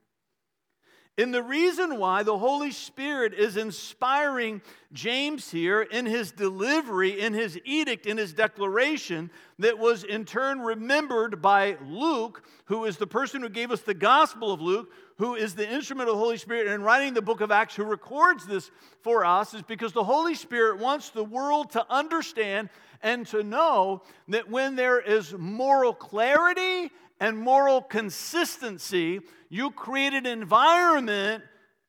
And 1.17 1.33
the 1.33 1.45
reason 1.45 1.99
why 1.99 2.25
the 2.25 2.37
Holy 2.37 2.73
Spirit 2.73 3.35
is 3.35 3.57
inspiring 3.57 4.61
James 4.93 5.49
here 5.49 5.83
in 5.83 6.07
his 6.07 6.33
delivery, 6.33 7.21
in 7.21 7.33
his 7.33 7.57
edict, 7.65 8.07
in 8.07 8.17
his 8.17 8.33
declaration, 8.33 9.31
that 9.61 9.79
was 9.79 10.03
in 10.03 10.25
turn 10.25 10.61
remembered 10.61 11.41
by 11.41 11.77
Luke, 11.87 12.43
who 12.65 12.85
is 12.85 12.97
the 12.97 13.07
person 13.07 13.43
who 13.43 13.49
gave 13.49 13.71
us 13.71 13.83
the 13.83 13.95
Gospel 13.95 14.51
of 14.51 14.61
Luke, 14.61 14.91
who 15.19 15.37
is 15.37 15.55
the 15.55 15.69
instrument 15.71 16.09
of 16.09 16.17
the 16.17 16.21
Holy 16.21 16.37
Spirit 16.37 16.67
in 16.67 16.83
writing 16.83 17.15
the 17.15 17.23
book 17.23 17.41
of 17.41 17.53
Acts, 17.53 17.77
who 17.77 17.85
records 17.85 18.45
this 18.45 18.73
for 19.03 19.25
us, 19.25 19.55
is 19.55 19.63
because 19.63 19.93
the 19.93 20.03
Holy 20.03 20.35
Spirit 20.35 20.81
wants 20.81 21.11
the 21.11 21.23
world 21.23 21.71
to 21.71 21.87
understand 21.89 22.71
and 23.03 23.25
to 23.29 23.45
know 23.45 24.03
that 24.29 24.51
when 24.51 24.75
there 24.75 24.99
is 24.99 25.33
moral 25.35 25.95
clarity 25.95 26.91
and 27.25 27.39
moral 27.39 27.81
consistency, 27.81 29.19
you 29.49 29.71
create 29.71 30.13
an 30.13 30.27
environment 30.27 31.43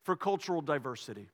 for 0.03 0.15
cultural 0.15 0.61
diversity. 0.61 1.27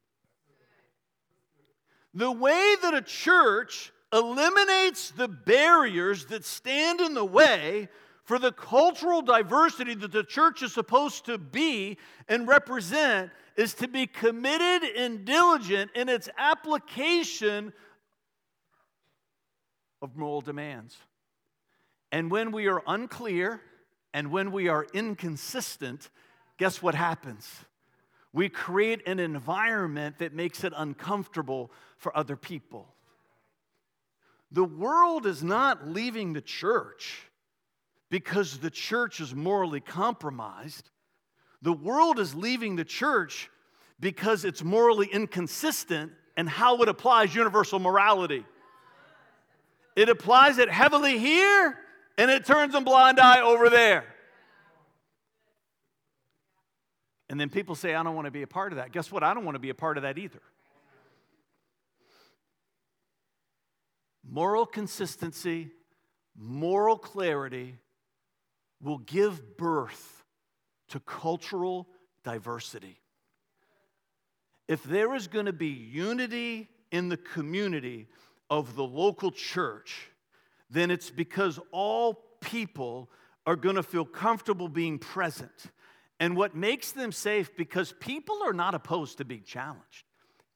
The 2.15 2.31
way 2.31 2.75
that 2.81 2.95
a 2.95 3.03
church 3.03 3.93
eliminates 4.11 5.11
the 5.11 5.27
barriers 5.27 6.25
that 6.25 6.43
stand 6.43 6.99
in 6.99 7.13
the 7.13 7.23
way 7.23 7.89
for 8.23 8.39
the 8.39 8.51
cultural 8.51 9.21
diversity 9.21 9.93
that 9.93 10.11
the 10.11 10.23
church 10.23 10.63
is 10.63 10.73
supposed 10.73 11.25
to 11.25 11.37
be 11.37 11.99
and 12.27 12.47
represent 12.47 13.29
is 13.55 13.75
to 13.75 13.87
be 13.87 14.07
committed 14.07 14.89
and 14.97 15.25
diligent 15.25 15.91
in 15.93 16.09
its 16.09 16.27
application 16.39 17.71
of 20.01 20.17
moral 20.17 20.41
demands. 20.41 20.97
And 22.11 22.31
when 22.31 22.51
we 22.51 22.67
are 22.67 22.81
unclear, 22.87 23.61
and 24.13 24.31
when 24.31 24.51
we 24.51 24.67
are 24.67 24.85
inconsistent, 24.93 26.09
guess 26.57 26.81
what 26.81 26.95
happens? 26.95 27.49
We 28.33 28.49
create 28.49 29.07
an 29.07 29.19
environment 29.19 30.19
that 30.19 30.33
makes 30.33 30.63
it 30.63 30.73
uncomfortable 30.75 31.71
for 31.97 32.15
other 32.15 32.35
people. 32.35 32.93
The 34.51 34.63
world 34.63 35.25
is 35.25 35.43
not 35.43 35.87
leaving 35.87 36.33
the 36.33 36.41
church 36.41 37.23
because 38.09 38.59
the 38.59 38.69
church 38.69 39.21
is 39.21 39.33
morally 39.33 39.79
compromised. 39.79 40.89
The 41.61 41.73
world 41.73 42.19
is 42.19 42.35
leaving 42.35 42.75
the 42.75 42.83
church 42.85 43.49
because 43.99 44.43
it's 44.43 44.63
morally 44.63 45.07
inconsistent 45.07 46.11
and 46.35 46.49
how 46.49 46.81
it 46.81 46.89
applies 46.89 47.33
universal 47.33 47.79
morality. 47.79 48.45
It 49.95 50.09
applies 50.09 50.57
it 50.57 50.69
heavily 50.69 51.17
here 51.17 51.77
and 52.21 52.29
it 52.29 52.45
turns 52.45 52.75
a 52.75 52.81
blind 52.81 53.19
eye 53.19 53.41
over 53.41 53.67
there. 53.67 54.05
And 57.31 57.39
then 57.39 57.49
people 57.49 57.73
say, 57.73 57.95
I 57.95 58.03
don't 58.03 58.13
want 58.13 58.25
to 58.25 58.31
be 58.31 58.43
a 58.43 58.47
part 58.47 58.71
of 58.71 58.75
that. 58.75 58.91
Guess 58.91 59.11
what? 59.11 59.23
I 59.23 59.33
don't 59.33 59.43
want 59.43 59.55
to 59.55 59.59
be 59.59 59.71
a 59.71 59.73
part 59.73 59.97
of 59.97 60.03
that 60.03 60.19
either. 60.19 60.41
Moral 64.23 64.67
consistency, 64.67 65.71
moral 66.37 66.95
clarity 66.95 67.79
will 68.79 68.99
give 68.99 69.57
birth 69.57 70.23
to 70.89 70.99
cultural 70.99 71.87
diversity. 72.23 72.99
If 74.67 74.83
there 74.83 75.15
is 75.15 75.27
going 75.27 75.47
to 75.47 75.53
be 75.53 75.69
unity 75.69 76.69
in 76.91 77.09
the 77.09 77.17
community 77.17 78.09
of 78.47 78.75
the 78.75 78.83
local 78.83 79.31
church, 79.31 80.10
then 80.71 80.89
it's 80.89 81.11
because 81.11 81.59
all 81.71 82.13
people 82.39 83.09
are 83.45 83.55
going 83.55 83.75
to 83.75 83.83
feel 83.83 84.05
comfortable 84.05 84.69
being 84.69 84.97
present. 84.97 85.65
And 86.19 86.35
what 86.35 86.55
makes 86.55 86.91
them 86.91 87.11
safe, 87.11 87.55
because 87.57 87.93
people 87.99 88.39
are 88.43 88.53
not 88.53 88.75
opposed 88.75 89.17
to 89.17 89.25
being 89.25 89.43
challenged. 89.43 90.05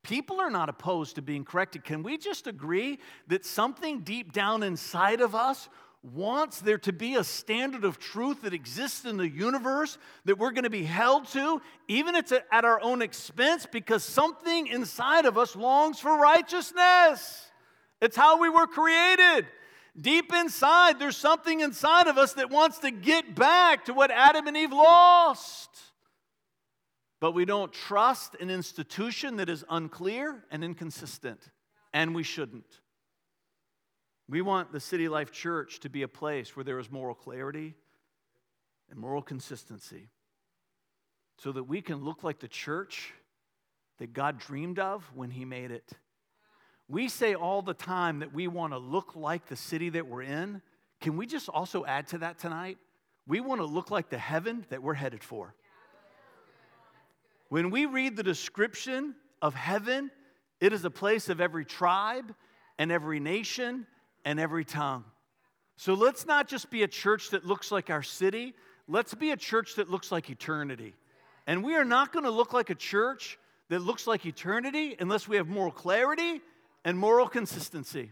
People 0.04 0.40
are 0.40 0.52
not 0.52 0.70
opposed 0.70 1.16
to 1.16 1.22
being 1.24 1.44
corrected. 1.44 1.84
Can 1.84 2.04
we 2.04 2.18
just 2.18 2.46
agree 2.46 3.00
that 3.28 3.44
something 3.44 4.02
deep 4.02 4.32
down 4.32 4.62
inside 4.62 5.20
of 5.20 5.34
us 5.34 5.68
wants 6.14 6.62
there 6.62 6.78
to 6.78 6.94
be 6.94 7.16
a 7.16 7.24
standard 7.24 7.84
of 7.84 7.98
truth 7.98 8.44
that 8.44 8.54
exists 8.54 9.06
in 9.06 9.18
the 9.18 9.28
universe 9.28 9.98
that 10.26 10.38
we're 10.38 10.52
going 10.52 10.64
to 10.64 10.70
be 10.70 10.84
held 10.84 11.28
to, 11.30 11.60
even 11.88 12.14
if 12.14 12.32
it's 12.32 12.44
at 12.52 12.64
our 12.64 12.80
own 12.82 13.02
expense, 13.02 13.66
because 13.66 14.04
something 14.04 14.68
inside 14.68 15.26
of 15.26 15.38
us 15.38 15.56
longs 15.56 16.00
for 16.00 16.16
righteousness? 16.16 17.50
It's 18.02 18.16
how 18.16 18.40
we 18.40 18.50
were 18.50 18.68
created. 18.68 19.48
Deep 20.00 20.34
inside, 20.34 21.00
there's 21.00 21.16
something 21.16 21.62
inside 21.62 22.08
of 22.08 22.18
us 22.18 22.34
that 22.34 22.50
wants 22.50 22.80
to 22.80 22.92
get 22.92 23.34
back 23.34 23.86
to 23.86 23.94
what 23.94 24.12
Adam 24.12 24.48
and 24.48 24.58
Eve 24.58 24.74
lost. 24.74 25.70
But 27.22 27.32
we 27.32 27.46
don't 27.46 27.72
trust 27.72 28.36
an 28.42 28.50
institution 28.50 29.38
that 29.38 29.50
is 29.50 29.64
unclear 29.70 30.44
and 30.52 30.64
inconsistent, 30.64 31.50
and 31.94 32.14
we 32.14 32.24
shouldn't. 32.24 32.82
We 34.28 34.42
want 34.42 34.74
the 34.74 34.80
City 34.82 35.08
Life 35.08 35.32
Church 35.32 35.80
to 35.82 35.90
be 35.90 36.02
a 36.02 36.08
place 36.08 36.56
where 36.56 36.64
there 36.64 36.80
is 36.80 36.92
moral 36.92 37.16
clarity 37.16 37.76
and 38.90 39.00
moral 39.00 39.22
consistency 39.22 40.10
so 41.38 41.52
that 41.52 41.64
we 41.64 41.82
can 41.82 42.04
look 42.04 42.24
like 42.24 42.40
the 42.40 42.48
church 42.48 43.14
that 44.00 44.14
God 44.14 44.40
dreamed 44.40 44.80
of 44.80 45.10
when 45.16 45.32
He 45.32 45.46
made 45.46 45.72
it. 45.72 45.94
We 46.88 47.08
say 47.10 47.34
all 47.34 47.62
the 47.62 47.74
time 47.74 48.20
that 48.20 48.34
we 48.34 48.48
want 48.48 48.74
to 48.74 48.78
look 48.78 49.16
like 49.16 49.48
the 49.48 49.56
city 49.56 49.90
that 49.90 50.08
we're 50.08 50.22
in. 50.22 50.62
Can 51.02 51.18
we 51.18 51.26
just 51.26 51.50
also 51.50 51.84
add 51.86 52.08
to 52.10 52.20
that 52.20 52.38
tonight? 52.38 52.78
We 53.28 53.40
want 53.40 53.60
to 53.62 53.66
look 53.66 53.90
like 53.90 54.10
the 54.10 54.20
heaven 54.20 54.66
that 54.70 54.84
we're 54.84 54.94
headed 54.94 55.24
for. 55.24 55.56
When 57.50 57.72
we 57.72 57.86
read 57.86 58.16
the 58.16 58.24
description 58.24 59.16
of 59.42 59.56
heaven, 59.56 60.12
it 60.60 60.74
is 60.74 60.86
a 60.86 60.90
place 60.92 61.30
of 61.30 61.42
every 61.42 61.66
tribe 61.66 62.34
and 62.78 62.92
every 62.92 63.20
nation 63.20 63.88
and 64.24 64.40
every 64.40 64.66
tongue. 64.66 65.06
So 65.78 65.94
let's 65.94 66.26
not 66.26 66.48
just 66.48 66.70
be 66.70 66.84
a 66.84 66.88
church 66.88 67.32
that 67.32 67.46
looks 67.46 67.72
like 67.72 67.90
our 67.90 68.04
city, 68.04 68.54
let's 68.88 69.14
be 69.14 69.32
a 69.32 69.38
church 69.38 69.76
that 69.76 69.90
looks 69.90 70.12
like 70.12 70.30
eternity. 70.30 70.94
And 71.48 71.64
we 71.64 71.76
are 71.76 71.86
not 71.86 72.14
going 72.14 72.26
to 72.26 72.32
look 72.32 72.54
like 72.54 72.70
a 72.70 72.76
church 72.76 73.38
that 73.70 73.80
looks 73.80 74.08
like 74.08 74.26
eternity 74.26 74.96
unless 75.00 75.28
we 75.28 75.38
have 75.38 75.48
moral 75.48 75.72
clarity 75.72 76.42
and 76.86 76.98
moral 77.00 77.28
consistency. 77.28 78.12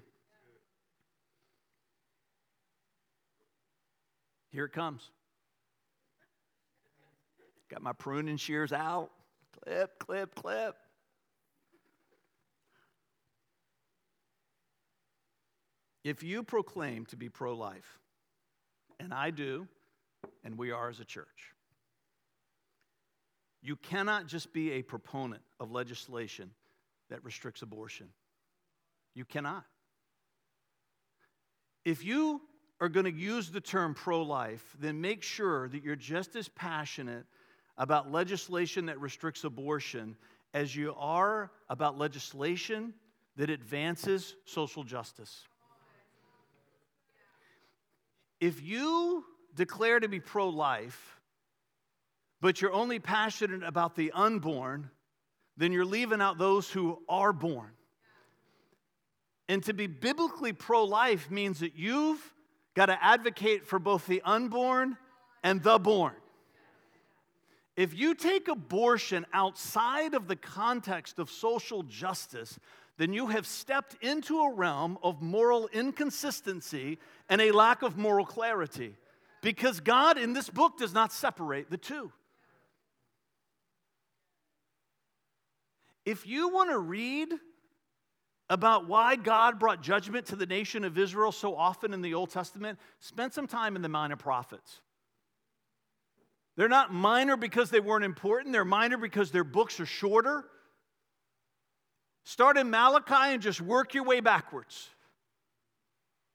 Here 4.50 4.66
it 4.66 4.74
comes. 4.74 5.12
Got 7.70 7.84
my 7.84 7.94
pruning 7.94 8.38
shears 8.38 8.74
out. 8.74 9.12
Clip, 9.64 9.98
clip, 10.00 10.36
clip. 10.36 10.76
If 16.04 16.22
you 16.22 16.44
proclaim 16.44 17.06
to 17.08 17.16
be 17.16 17.30
pro 17.30 17.56
life, 17.56 18.00
and 19.00 19.14
I 19.14 19.30
do, 19.30 19.68
and 20.44 20.58
we 20.58 20.72
are 20.72 20.90
as 20.90 21.00
a 21.00 21.06
church, 21.06 21.54
you 23.62 23.76
cannot 23.78 24.28
just 24.28 24.52
be 24.52 24.72
a 24.74 24.82
proponent 24.82 25.44
of 25.60 25.72
legislation 25.72 26.52
that 27.10 27.24
restricts 27.24 27.62
abortion. 27.62 28.10
You 29.14 29.26
cannot. 29.26 29.66
If 31.86 32.04
you 32.04 32.42
are 32.80 32.90
going 32.90 33.06
to 33.06 33.12
use 33.12 33.50
the 33.50 33.62
term 33.62 33.94
pro 33.94 34.22
life, 34.24 34.76
then 34.80 35.02
make 35.02 35.24
sure 35.24 35.70
that 35.70 35.84
you're 35.84 35.96
just 35.96 36.36
as 36.36 36.48
passionate 36.50 37.26
about 37.78 38.12
legislation 38.12 38.88
that 38.88 39.00
restricts 39.00 39.44
abortion 39.44 40.16
as 40.54 40.76
you 40.76 40.94
are 40.98 41.52
about 41.70 41.98
legislation 41.98 42.94
that 43.36 43.50
advances 43.50 44.36
social 44.46 44.84
justice. 44.84 45.48
If 48.40 48.62
you 48.62 49.24
declare 49.56 50.00
to 50.00 50.08
be 50.08 50.20
pro 50.20 50.50
life, 50.50 51.20
but 52.42 52.62
you're 52.62 52.74
only 52.74 53.00
passionate 53.00 53.64
about 53.64 53.96
the 53.96 54.12
unborn, 54.12 54.90
then 55.56 55.72
you're 55.72 55.86
leaving 55.86 56.22
out 56.22 56.38
those 56.38 56.70
who 56.70 57.02
are 57.08 57.32
born. 57.32 57.72
And 59.50 59.64
to 59.64 59.74
be 59.74 59.88
biblically 59.88 60.54
pro 60.54 60.84
life 60.84 61.30
means 61.30 61.60
that 61.60 61.76
you've 61.76 62.34
got 62.76 62.88
to 62.88 63.04
advocate 63.04 63.66
for 63.66 63.80
both 63.80 64.08
the 64.08 64.22
unborn 64.24 64.98
and 65.44 65.62
the 65.62 65.78
born. 65.78 66.16
If 67.76 67.98
you 67.98 68.14
take 68.14 68.48
abortion 68.48 69.26
outside 69.34 70.14
of 70.14 70.28
the 70.28 70.36
context 70.36 71.18
of 71.20 71.30
social 71.30 71.84
justice, 71.84 72.60
then 72.98 73.14
you 73.14 73.28
have 73.28 73.48
stepped 73.48 73.96
into 74.04 74.40
a 74.40 74.54
realm 74.54 75.00
of 75.02 75.22
moral 75.22 75.68
inconsistency 75.74 77.00
and 77.30 77.42
a 77.42 77.52
lack 77.52 77.82
of 77.82 77.98
moral 77.98 78.26
clarity. 78.26 78.96
Because 79.42 79.80
God 79.80 80.18
in 80.18 80.34
this 80.34 80.50
book 80.50 80.78
does 80.78 80.94
not 80.94 81.12
separate 81.12 81.70
the 81.70 81.78
two. 81.78 82.12
If 86.06 86.28
you 86.28 86.50
want 86.50 86.70
to 86.70 86.78
read 86.78 87.30
about 88.54 88.88
why 88.88 89.16
God 89.16 89.58
brought 89.58 89.82
judgment 89.82 90.28
to 90.28 90.36
the 90.36 90.46
nation 90.46 90.84
of 90.84 90.96
Israel 90.96 91.32
so 91.32 91.56
often 91.56 91.92
in 91.92 92.04
the 92.04 92.14
Old 92.14 92.30
Testament, 92.30 92.78
spend 93.00 93.34
some 93.34 93.48
time 93.48 93.76
in 93.76 93.82
the 93.82 93.90
Minor 93.90 94.16
Prophets. 94.16 94.80
They're 96.56 96.70
not 96.70 96.94
minor 96.94 97.36
because 97.36 97.72
they 97.72 97.80
weren't 97.80 98.06
important, 98.06 98.54
they're 98.54 98.64
minor 98.64 98.98
because 98.98 99.32
their 99.32 99.44
books 99.44 99.80
are 99.80 99.88
shorter. 99.88 100.46
Start 102.26 102.58
in 102.58 102.70
Malachi 102.70 103.34
and 103.34 103.42
just 103.42 103.60
work 103.60 103.96
your 103.96 104.04
way 104.04 104.20
backwards. 104.20 104.88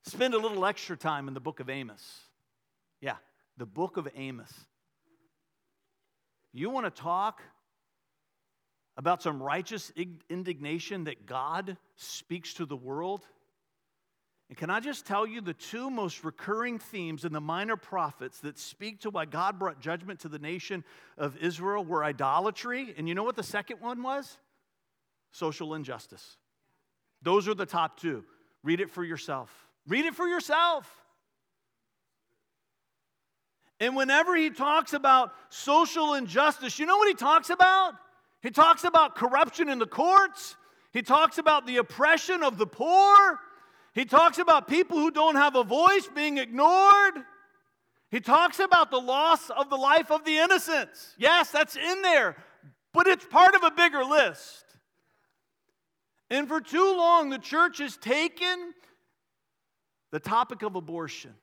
Spend 0.02 0.34
a 0.34 0.38
little 0.38 0.66
extra 0.66 0.96
time 0.96 1.28
in 1.28 1.34
the 1.34 1.40
book 1.40 1.60
of 1.60 1.70
Amos. 1.70 2.02
Yeah, 3.00 3.16
the 3.58 3.66
book 3.66 3.96
of 3.96 4.08
Amos. 4.16 4.52
You 6.52 6.68
want 6.70 6.92
to 6.92 7.02
talk 7.02 7.42
about 8.98 9.22
some 9.22 9.40
righteous 9.40 9.92
indignation 10.28 11.04
that 11.04 11.24
God 11.24 11.78
speaks 11.94 12.52
to 12.54 12.66
the 12.66 12.76
world? 12.76 13.22
And 14.48 14.58
can 14.58 14.70
I 14.70 14.80
just 14.80 15.06
tell 15.06 15.24
you 15.24 15.40
the 15.40 15.54
two 15.54 15.88
most 15.88 16.24
recurring 16.24 16.80
themes 16.80 17.24
in 17.24 17.32
the 17.32 17.40
minor 17.40 17.76
prophets 17.76 18.40
that 18.40 18.58
speak 18.58 19.02
to 19.02 19.10
why 19.10 19.24
God 19.24 19.58
brought 19.58 19.80
judgment 19.80 20.20
to 20.20 20.28
the 20.28 20.38
nation 20.38 20.84
of 21.16 21.36
Israel 21.36 21.84
were 21.84 22.02
idolatry, 22.02 22.92
and 22.98 23.08
you 23.08 23.14
know 23.14 23.22
what 23.22 23.36
the 23.36 23.42
second 23.42 23.80
one 23.80 24.02
was? 24.02 24.36
Social 25.30 25.74
injustice. 25.74 26.36
Those 27.22 27.46
are 27.46 27.54
the 27.54 27.66
top 27.66 28.00
two. 28.00 28.24
Read 28.64 28.80
it 28.80 28.90
for 28.90 29.04
yourself. 29.04 29.50
Read 29.86 30.06
it 30.06 30.14
for 30.14 30.26
yourself. 30.26 30.90
And 33.78 33.94
whenever 33.94 34.34
he 34.34 34.50
talks 34.50 34.92
about 34.92 35.32
social 35.50 36.14
injustice, 36.14 36.80
you 36.80 36.86
know 36.86 36.96
what 36.96 37.06
he 37.06 37.14
talks 37.14 37.50
about? 37.50 37.94
He 38.42 38.50
talks 38.50 38.84
about 38.84 39.16
corruption 39.16 39.68
in 39.68 39.78
the 39.78 39.86
courts. 39.86 40.56
He 40.92 41.02
talks 41.02 41.38
about 41.38 41.66
the 41.66 41.78
oppression 41.78 42.42
of 42.42 42.56
the 42.56 42.66
poor. 42.66 43.38
He 43.94 44.04
talks 44.04 44.38
about 44.38 44.68
people 44.68 44.98
who 44.98 45.10
don't 45.10 45.36
have 45.36 45.56
a 45.56 45.64
voice 45.64 46.08
being 46.14 46.38
ignored. 46.38 47.14
He 48.10 48.20
talks 48.20 48.58
about 48.58 48.90
the 48.90 49.00
loss 49.00 49.50
of 49.50 49.68
the 49.68 49.76
life 49.76 50.10
of 50.10 50.24
the 50.24 50.38
innocents. 50.38 51.14
Yes, 51.18 51.50
that's 51.50 51.76
in 51.76 52.02
there, 52.02 52.36
but 52.94 53.06
it's 53.06 53.24
part 53.24 53.54
of 53.54 53.62
a 53.64 53.70
bigger 53.70 54.04
list. 54.04 54.64
And 56.30 56.46
for 56.48 56.60
too 56.60 56.96
long, 56.96 57.30
the 57.30 57.38
church 57.38 57.78
has 57.78 57.96
taken 57.96 58.72
the 60.10 60.20
topic 60.20 60.62
of 60.62 60.74
abortion, 60.74 61.34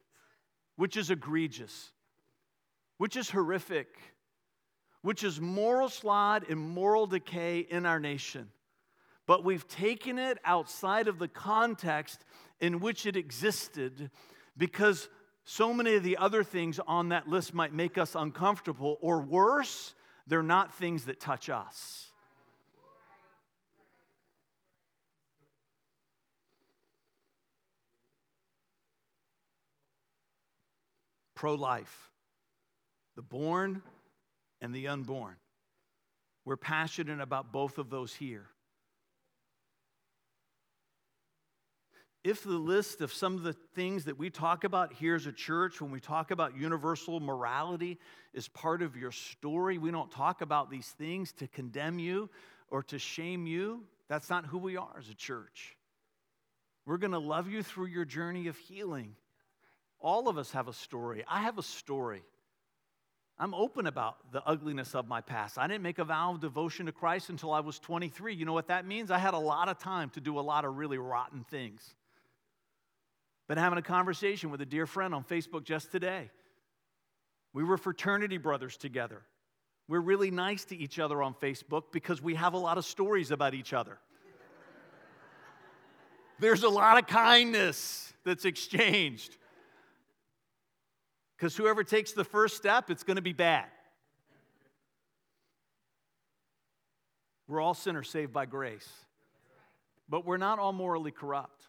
which 0.76 0.98
is 0.98 1.10
egregious, 1.12 1.92
which 2.98 3.16
is 3.16 3.30
horrific, 3.30 3.88
which 5.06 5.24
is 5.24 5.40
moral 5.40 5.88
slide 5.88 6.50
and 6.50 6.60
moral 6.60 7.06
decay 7.06 7.60
in 7.60 7.86
our 7.86 8.00
nation. 8.00 8.50
But 9.28 9.44
we've 9.44 9.68
taken 9.68 10.18
it 10.18 10.40
outside 10.44 11.08
of 11.08 11.20
the 11.20 11.28
context 11.28 12.26
in 12.60 12.80
which 12.80 13.06
it 13.06 13.16
existed 13.16 14.10
because 14.58 15.08
so 15.44 15.72
many 15.72 15.94
of 15.94 16.02
the 16.02 16.18
other 16.18 16.44
things 16.44 16.80
on 16.88 17.10
that 17.10 17.28
list 17.28 17.54
might 17.54 17.72
make 17.72 18.00
us 18.00 18.16
uncomfortable, 18.16 18.98
or 19.00 19.22
worse, 19.22 19.94
they're 20.26 20.42
not 20.42 20.74
things 20.74 21.06
that 21.06 21.20
touch 21.20 21.52
us. 21.52 22.08
Pro 31.36 31.54
life, 31.54 32.10
the 33.16 33.22
born 33.22 33.84
and 34.62 34.74
the 34.74 34.88
unborn. 34.88 35.36
We're 36.46 36.58
passionate 36.58 37.22
about 37.22 37.52
both 37.52 37.78
of 37.78 37.90
those 37.90 38.14
here. 38.14 38.48
If 42.24 42.44
the 42.44 42.54
list 42.54 43.02
of 43.02 43.14
some 43.14 43.36
of 43.36 43.44
the 43.44 43.54
things 43.54 44.06
that 44.06 44.18
we 44.18 44.32
talk 44.32 44.64
about 44.64 44.94
here 44.94 45.14
as 45.14 45.28
a 45.28 45.32
church, 45.32 45.80
when 45.80 45.92
we 45.92 46.00
talk 46.00 46.32
about 46.32 46.58
universal 46.58 47.20
morality, 47.20 48.00
is 48.34 48.48
part 48.48 48.82
of 48.82 48.96
your 48.96 49.12
story, 49.12 49.78
we 49.78 49.92
don't 49.92 50.10
talk 50.10 50.42
about 50.42 50.72
these 50.72 50.88
things 50.88 51.32
to 51.34 51.48
condemn 51.48 52.00
you 52.00 52.30
or 52.72 52.82
to 52.84 52.98
shame 52.98 53.46
you. 53.46 53.84
That's 54.10 54.30
not 54.30 54.48
who 54.48 54.58
we 54.58 54.76
are 54.76 54.96
as 54.98 55.10
a 55.10 55.14
church. 55.14 55.78
We're 56.88 56.98
going 56.98 57.12
to 57.12 57.20
love 57.20 57.48
you 57.48 57.62
through 57.62 57.88
your 57.88 58.06
journey 58.06 58.48
of 58.48 58.58
healing. 58.58 59.16
All 60.00 60.28
of 60.28 60.40
us 60.40 60.52
have 60.52 60.68
a 60.68 60.74
story. 60.74 61.24
I 61.28 61.42
have 61.42 61.60
a 61.60 61.64
story. 61.64 62.24
I'm 63.38 63.54
open 63.54 63.86
about 63.86 64.32
the 64.32 64.42
ugliness 64.46 64.96
of 64.96 65.08
my 65.08 65.20
past. 65.20 65.58
I 65.58 65.68
didn't 65.68 65.84
make 65.84 66.00
a 66.00 66.06
vow 66.06 66.34
of 66.34 66.40
devotion 66.40 66.86
to 66.86 66.94
Christ 66.94 67.30
until 67.30 67.52
I 67.52 67.60
was 67.60 67.80
23. 67.80 68.34
You 68.34 68.46
know 68.46 68.54
what 68.54 68.68
that 68.68 68.86
means? 68.86 69.12
I 69.12 69.18
had 69.18 69.34
a 69.34 69.40
lot 69.40 69.68
of 69.68 69.78
time 69.78 70.10
to 70.12 70.22
do 70.22 70.40
a 70.40 70.42
lot 70.42 70.64
of 70.64 70.78
really 70.78 70.98
rotten 70.98 71.44
things. 71.50 71.96
Been 73.48 73.58
having 73.58 73.78
a 73.78 73.82
conversation 73.82 74.52
with 74.52 74.62
a 74.62 74.66
dear 74.66 74.88
friend 74.88 75.14
on 75.14 75.24
Facebook 75.24 75.66
just 75.66 75.92
today. 75.92 76.32
We 77.54 77.64
were 77.64 77.78
fraternity 77.78 78.38
brothers 78.38 78.78
together. 78.78 79.22
We're 79.88 80.00
really 80.00 80.32
nice 80.32 80.66
to 80.66 80.78
each 80.78 80.98
other 80.98 81.22
on 81.22 81.36
Facebook 81.36 81.84
because 81.92 82.22
we 82.22 82.36
have 82.36 82.54
a 82.54 82.58
lot 82.58 82.78
of 82.78 82.86
stories 82.86 83.32
about 83.32 83.54
each 83.54 83.74
other. 83.74 84.00
There's 86.40 86.64
a 86.64 86.70
lot 86.70 86.98
of 86.98 87.08
kindness 87.08 88.14
that's 88.24 88.46
exchanged. 88.46 89.38
Because 91.38 91.56
whoever 91.56 91.84
takes 91.84 92.14
the 92.14 92.24
first 92.24 92.56
step, 92.56 92.90
it's 92.90 93.04
going 93.04 93.18
to 93.18 93.22
be 93.22 93.34
bad. 93.34 93.66
We're 97.48 97.62
all 97.62 97.74
sinners 97.74 98.10
saved 98.10 98.34
by 98.34 98.46
grace. 98.46 98.90
But 100.08 100.26
we're 100.26 100.38
not 100.38 100.60
all 100.60 100.74
morally 100.74 101.12
corrupt. 101.12 101.68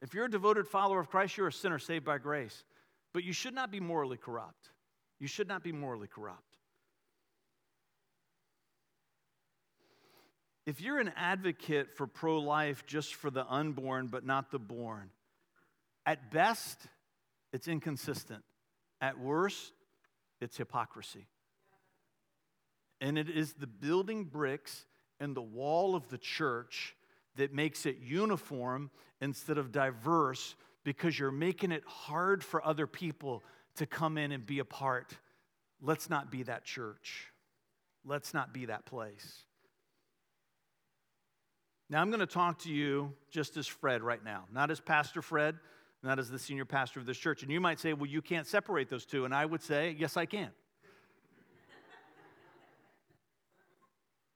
If 0.00 0.14
you're 0.14 0.24
a 0.24 0.30
devoted 0.30 0.66
follower 0.66 1.00
of 1.00 1.08
Christ, 1.08 1.36
you're 1.36 1.48
a 1.48 1.52
sinner 1.52 1.78
saved 1.78 2.04
by 2.04 2.18
grace. 2.18 2.64
But 3.12 3.24
you 3.24 3.32
should 3.32 3.54
not 3.54 3.70
be 3.70 3.78
morally 3.78 4.16
corrupt. 4.16 4.70
You 5.20 5.28
should 5.28 5.48
not 5.48 5.62
be 5.62 5.70
morally 5.70 6.08
corrupt. 6.08 6.40
If 10.64 10.80
you're 10.80 10.98
an 10.98 11.12
advocate 11.16 11.92
for 11.96 12.06
pro 12.06 12.38
life 12.38 12.86
just 12.86 13.14
for 13.14 13.30
the 13.30 13.44
unborn 13.46 14.06
but 14.06 14.24
not 14.24 14.50
the 14.50 14.58
born, 14.58 15.10
at 16.06 16.30
best, 16.30 16.78
it's 17.52 17.68
inconsistent. 17.68 18.42
At 19.02 19.18
worst, 19.18 19.72
it's 20.40 20.56
hypocrisy. 20.56 21.26
And 23.00 23.18
it 23.18 23.28
is 23.28 23.54
the 23.54 23.66
building 23.66 24.24
bricks 24.24 24.86
and 25.18 25.36
the 25.36 25.42
wall 25.42 25.96
of 25.96 26.08
the 26.08 26.18
church 26.18 26.94
that 27.36 27.52
makes 27.52 27.84
it 27.84 27.98
uniform 28.00 28.90
instead 29.20 29.58
of 29.58 29.72
diverse 29.72 30.54
because 30.84 31.18
you're 31.18 31.32
making 31.32 31.72
it 31.72 31.82
hard 31.86 32.44
for 32.44 32.64
other 32.64 32.86
people 32.86 33.42
to 33.76 33.86
come 33.86 34.18
in 34.18 34.30
and 34.30 34.46
be 34.46 34.60
a 34.60 34.64
part. 34.64 35.16
Let's 35.80 36.08
not 36.08 36.30
be 36.30 36.44
that 36.44 36.64
church. 36.64 37.32
Let's 38.04 38.32
not 38.32 38.52
be 38.52 38.66
that 38.66 38.86
place. 38.86 39.44
Now, 41.90 42.00
I'm 42.00 42.08
going 42.08 42.20
to 42.20 42.26
talk 42.26 42.60
to 42.60 42.70
you 42.70 43.12
just 43.30 43.56
as 43.56 43.66
Fred 43.66 44.02
right 44.02 44.24
now, 44.24 44.44
not 44.52 44.70
as 44.70 44.80
Pastor 44.80 45.22
Fred, 45.22 45.56
not 46.02 46.18
as 46.18 46.30
the 46.30 46.38
senior 46.38 46.64
pastor 46.64 46.98
of 47.00 47.06
this 47.06 47.18
church. 47.18 47.42
And 47.42 47.52
you 47.52 47.60
might 47.60 47.78
say, 47.78 47.92
well, 47.92 48.06
you 48.06 48.22
can't 48.22 48.46
separate 48.46 48.88
those 48.88 49.06
two. 49.06 49.24
And 49.24 49.34
I 49.34 49.46
would 49.46 49.62
say, 49.62 49.94
yes, 49.98 50.16
I 50.16 50.26
can. 50.26 50.50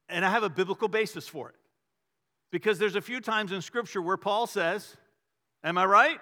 and 0.08 0.24
I 0.24 0.30
have 0.30 0.44
a 0.44 0.48
biblical 0.48 0.88
basis 0.88 1.26
for 1.26 1.48
it. 1.48 1.56
Because 2.52 2.78
there's 2.78 2.94
a 2.94 3.00
few 3.00 3.20
times 3.20 3.50
in 3.52 3.60
Scripture 3.60 4.00
where 4.00 4.16
Paul 4.16 4.46
says, 4.46 4.96
Am 5.64 5.78
I 5.78 5.84
right? 5.84 6.20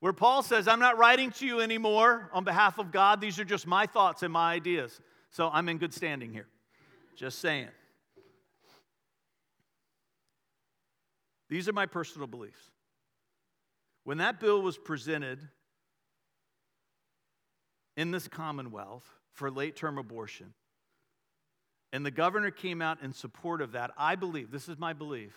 Where 0.00 0.12
Paul 0.12 0.42
says, 0.42 0.68
I'm 0.68 0.80
not 0.80 0.98
writing 0.98 1.30
to 1.30 1.46
you 1.46 1.60
anymore 1.60 2.28
on 2.34 2.44
behalf 2.44 2.78
of 2.78 2.92
God. 2.92 3.20
These 3.20 3.38
are 3.38 3.44
just 3.44 3.66
my 3.66 3.86
thoughts 3.86 4.22
and 4.22 4.32
my 4.32 4.52
ideas. 4.52 5.00
So 5.30 5.48
I'm 5.50 5.68
in 5.70 5.78
good 5.78 5.94
standing 5.94 6.30
here. 6.30 6.48
Just 7.16 7.38
saying. 7.38 7.68
These 11.48 11.68
are 11.68 11.72
my 11.72 11.86
personal 11.86 12.26
beliefs. 12.26 12.70
When 14.04 14.18
that 14.18 14.40
bill 14.40 14.62
was 14.62 14.78
presented 14.78 15.38
in 17.96 18.10
this 18.10 18.28
Commonwealth 18.28 19.04
for 19.32 19.50
late 19.50 19.76
term 19.76 19.98
abortion, 19.98 20.54
and 21.92 22.04
the 22.04 22.10
governor 22.10 22.50
came 22.50 22.80
out 22.80 23.02
in 23.02 23.12
support 23.12 23.60
of 23.60 23.72
that, 23.72 23.90
I 23.96 24.16
believe, 24.16 24.50
this 24.50 24.68
is 24.68 24.78
my 24.78 24.92
belief, 24.92 25.32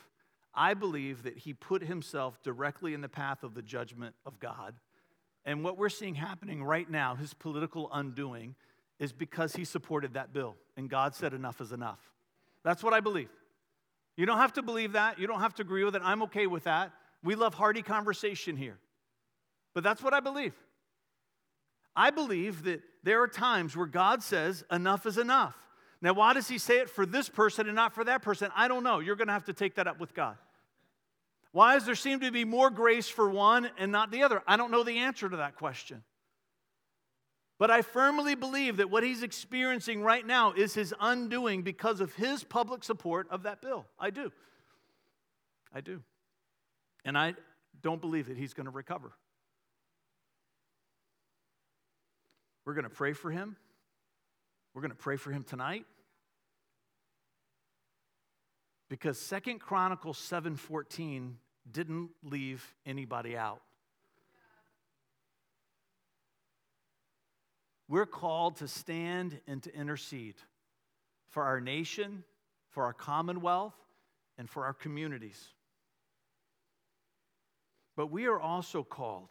I 0.54 0.74
believe 0.74 1.24
that 1.24 1.38
he 1.38 1.54
put 1.54 1.84
himself 1.84 2.42
directly 2.42 2.94
in 2.94 3.02
the 3.02 3.10
path 3.10 3.44
of 3.44 3.54
the 3.54 3.62
judgment 3.62 4.16
of 4.26 4.40
God. 4.40 4.76
And 5.44 5.64
what 5.64 5.78
we're 5.78 5.90
seeing 5.90 6.16
happening 6.16 6.64
right 6.64 6.90
now, 6.90 7.16
his 7.16 7.34
political 7.34 7.90
undoing, 7.92 8.56
is 9.00 9.12
because 9.12 9.56
he 9.56 9.66
supported 9.66 10.14
that 10.14 10.32
bill. 10.32 10.56
And 10.78 10.90
God 10.90 11.14
said, 11.14 11.34
enough 11.34 11.60
is 11.60 11.74
enough. 11.74 12.00
That's 12.64 12.82
what 12.82 12.94
I 12.94 13.02
believe. 13.02 13.30
You 14.16 14.26
don't 14.26 14.38
have 14.38 14.54
to 14.54 14.64
believe 14.64 14.94
that. 14.94 15.20
You 15.20 15.28
don't 15.28 15.42
have 15.42 15.54
to 15.56 15.62
agree 15.62 15.84
with 15.84 15.96
it. 15.96 16.02
I'm 16.06 16.24
okay 16.24 16.48
with 16.48 16.64
that. 16.64 16.94
We 17.26 17.36
love 17.36 17.56
hearty 17.56 17.82
conversation 17.82 18.56
here. 18.56 18.78
But 19.74 19.84
that's 19.84 20.02
what 20.02 20.14
I 20.14 20.22
believe. 20.22 20.54
I 21.96 22.12
believe 22.12 22.64
that 22.64 22.82
there 23.04 23.22
are 23.22 23.28
times 23.28 23.76
where 23.76 23.88
God 23.88 24.22
says, 24.22 24.64
enough 24.72 25.06
is 25.06 25.18
enough. 25.18 25.56
Now, 26.02 26.14
why 26.14 26.34
does 26.34 26.48
he 26.48 26.58
say 26.58 26.80
it 26.80 26.90
for 26.90 27.06
this 27.06 27.28
person 27.28 27.68
and 27.68 27.76
not 27.76 27.94
for 27.94 28.04
that 28.04 28.22
person? 28.22 28.52
I 28.56 28.68
don't 28.68 28.84
know. 28.84 29.00
You're 29.00 29.16
going 29.16 29.28
to 29.28 29.34
have 29.34 29.46
to 29.46 29.54
take 29.54 29.76
that 29.76 29.88
up 29.88 30.00
with 30.00 30.14
God. 30.14 30.38
Why 31.52 31.74
does 31.74 31.86
there 31.86 31.96
seem 31.96 32.20
to 32.20 32.32
be 32.32 32.46
more 32.46 32.70
grace 32.70 33.08
for 33.08 33.30
one 33.30 33.70
and 33.78 33.92
not 33.92 34.12
the 34.12 34.24
other? 34.24 34.44
I 34.46 34.58
don't 34.58 34.72
know 34.72 34.84
the 34.84 35.00
answer 35.00 35.28
to 35.28 35.38
that 35.38 35.56
question. 35.56 36.04
But 37.58 37.72
I 37.72 37.82
firmly 37.82 38.36
believe 38.36 38.78
that 38.78 38.92
what 38.92 39.04
he's 39.04 39.24
experiencing 39.24 40.04
right 40.04 40.26
now 40.28 40.52
is 40.52 40.74
his 40.74 40.94
undoing 41.00 41.64
because 41.64 42.02
of 42.02 42.14
his 42.14 42.44
public 42.44 42.84
support 42.84 43.28
of 43.32 43.44
that 43.44 43.62
bill. 43.62 43.86
I 43.98 44.10
do. 44.10 44.32
I 45.74 45.80
do. 45.82 46.04
And 47.06 47.18
I 47.18 47.36
don't 47.82 48.02
believe 48.02 48.28
that 48.28 48.38
he's 48.38 48.54
going 48.54 48.66
to 48.66 48.72
recover. 48.72 49.12
We're 52.66 52.74
going 52.74 52.84
to 52.84 52.90
pray 52.90 53.14
for 53.14 53.30
him. 53.30 53.56
We're 54.74 54.82
going 54.82 54.92
to 54.92 54.98
pray 54.98 55.16
for 55.16 55.32
him 55.32 55.44
tonight. 55.44 55.86
Because 58.90 59.20
Second 59.20 59.60
Chronicles 59.60 60.18
7:14 60.18 61.36
didn't 61.72 62.10
leave 62.24 62.76
anybody 62.86 63.38
out. 63.38 63.62
We're 67.88 68.06
called 68.08 68.58
to 68.58 68.68
stand 68.68 69.40
and 69.48 69.62
to 69.64 69.76
intercede 69.76 70.36
for 71.30 71.44
our 71.44 71.62
nation, 71.62 72.24
for 72.70 72.84
our 72.84 72.94
commonwealth, 72.94 73.76
and 74.38 74.50
for 74.50 74.66
our 74.66 74.74
communities. 74.74 75.54
But 77.96 78.08
we 78.08 78.26
are 78.26 78.40
also 78.40 78.84
called 78.84 79.30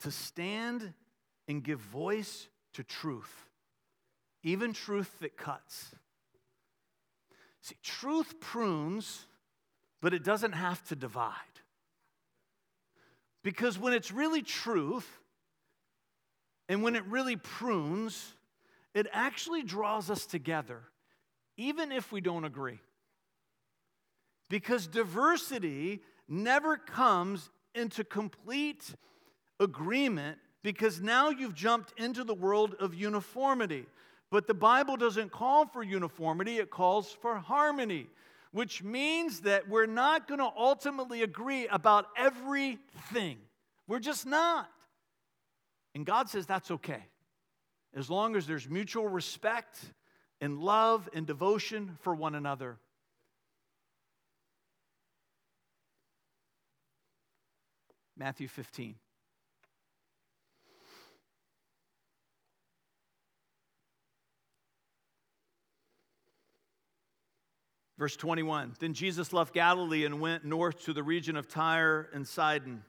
to 0.00 0.10
stand 0.10 0.94
and 1.46 1.62
give 1.62 1.80
voice 1.80 2.48
to 2.74 2.82
truth, 2.82 3.48
even 4.42 4.72
truth 4.72 5.18
that 5.20 5.36
cuts. 5.36 5.94
See, 7.60 7.76
truth 7.82 8.40
prunes, 8.40 9.26
but 10.00 10.14
it 10.14 10.24
doesn't 10.24 10.52
have 10.52 10.82
to 10.88 10.96
divide. 10.96 11.34
Because 13.42 13.78
when 13.78 13.92
it's 13.92 14.12
really 14.12 14.42
truth, 14.42 15.08
and 16.68 16.82
when 16.82 16.94
it 16.94 17.04
really 17.06 17.36
prunes, 17.36 18.34
it 18.94 19.06
actually 19.12 19.62
draws 19.62 20.10
us 20.10 20.24
together, 20.24 20.82
even 21.56 21.92
if 21.92 22.12
we 22.12 22.20
don't 22.20 22.44
agree. 22.44 22.78
Because 24.48 24.86
diversity 24.86 26.00
never 26.30 26.76
comes 26.76 27.50
into 27.74 28.04
complete 28.04 28.94
agreement 29.58 30.38
because 30.62 31.00
now 31.00 31.30
you've 31.30 31.54
jumped 31.54 31.92
into 31.98 32.24
the 32.24 32.34
world 32.34 32.74
of 32.78 32.94
uniformity. 32.94 33.86
But 34.30 34.46
the 34.46 34.54
Bible 34.54 34.96
doesn't 34.96 35.32
call 35.32 35.66
for 35.66 35.82
uniformity, 35.82 36.58
it 36.58 36.70
calls 36.70 37.10
for 37.20 37.36
harmony, 37.36 38.06
which 38.52 38.82
means 38.82 39.40
that 39.40 39.68
we're 39.68 39.86
not 39.86 40.28
going 40.28 40.38
to 40.38 40.50
ultimately 40.56 41.22
agree 41.22 41.66
about 41.66 42.06
everything. 42.16 43.38
We're 43.88 43.98
just 43.98 44.26
not. 44.26 44.70
And 45.94 46.06
God 46.06 46.28
says 46.28 46.46
that's 46.46 46.70
okay. 46.70 47.02
As 47.94 48.08
long 48.08 48.36
as 48.36 48.46
there's 48.46 48.68
mutual 48.68 49.08
respect 49.08 49.80
and 50.40 50.58
love 50.58 51.08
and 51.12 51.26
devotion 51.26 51.98
for 52.02 52.14
one 52.14 52.36
another. 52.36 52.78
Matthew 58.20 58.48
15. 58.48 58.96
Verse 67.98 68.16
21 68.16 68.74
Then 68.78 68.92
Jesus 68.92 69.32
left 69.32 69.54
Galilee 69.54 70.04
and 70.04 70.20
went 70.20 70.44
north 70.44 70.84
to 70.84 70.92
the 70.92 71.02
region 71.02 71.34
of 71.34 71.48
Tyre 71.48 72.10
and 72.12 72.28
Sidon. 72.28 72.84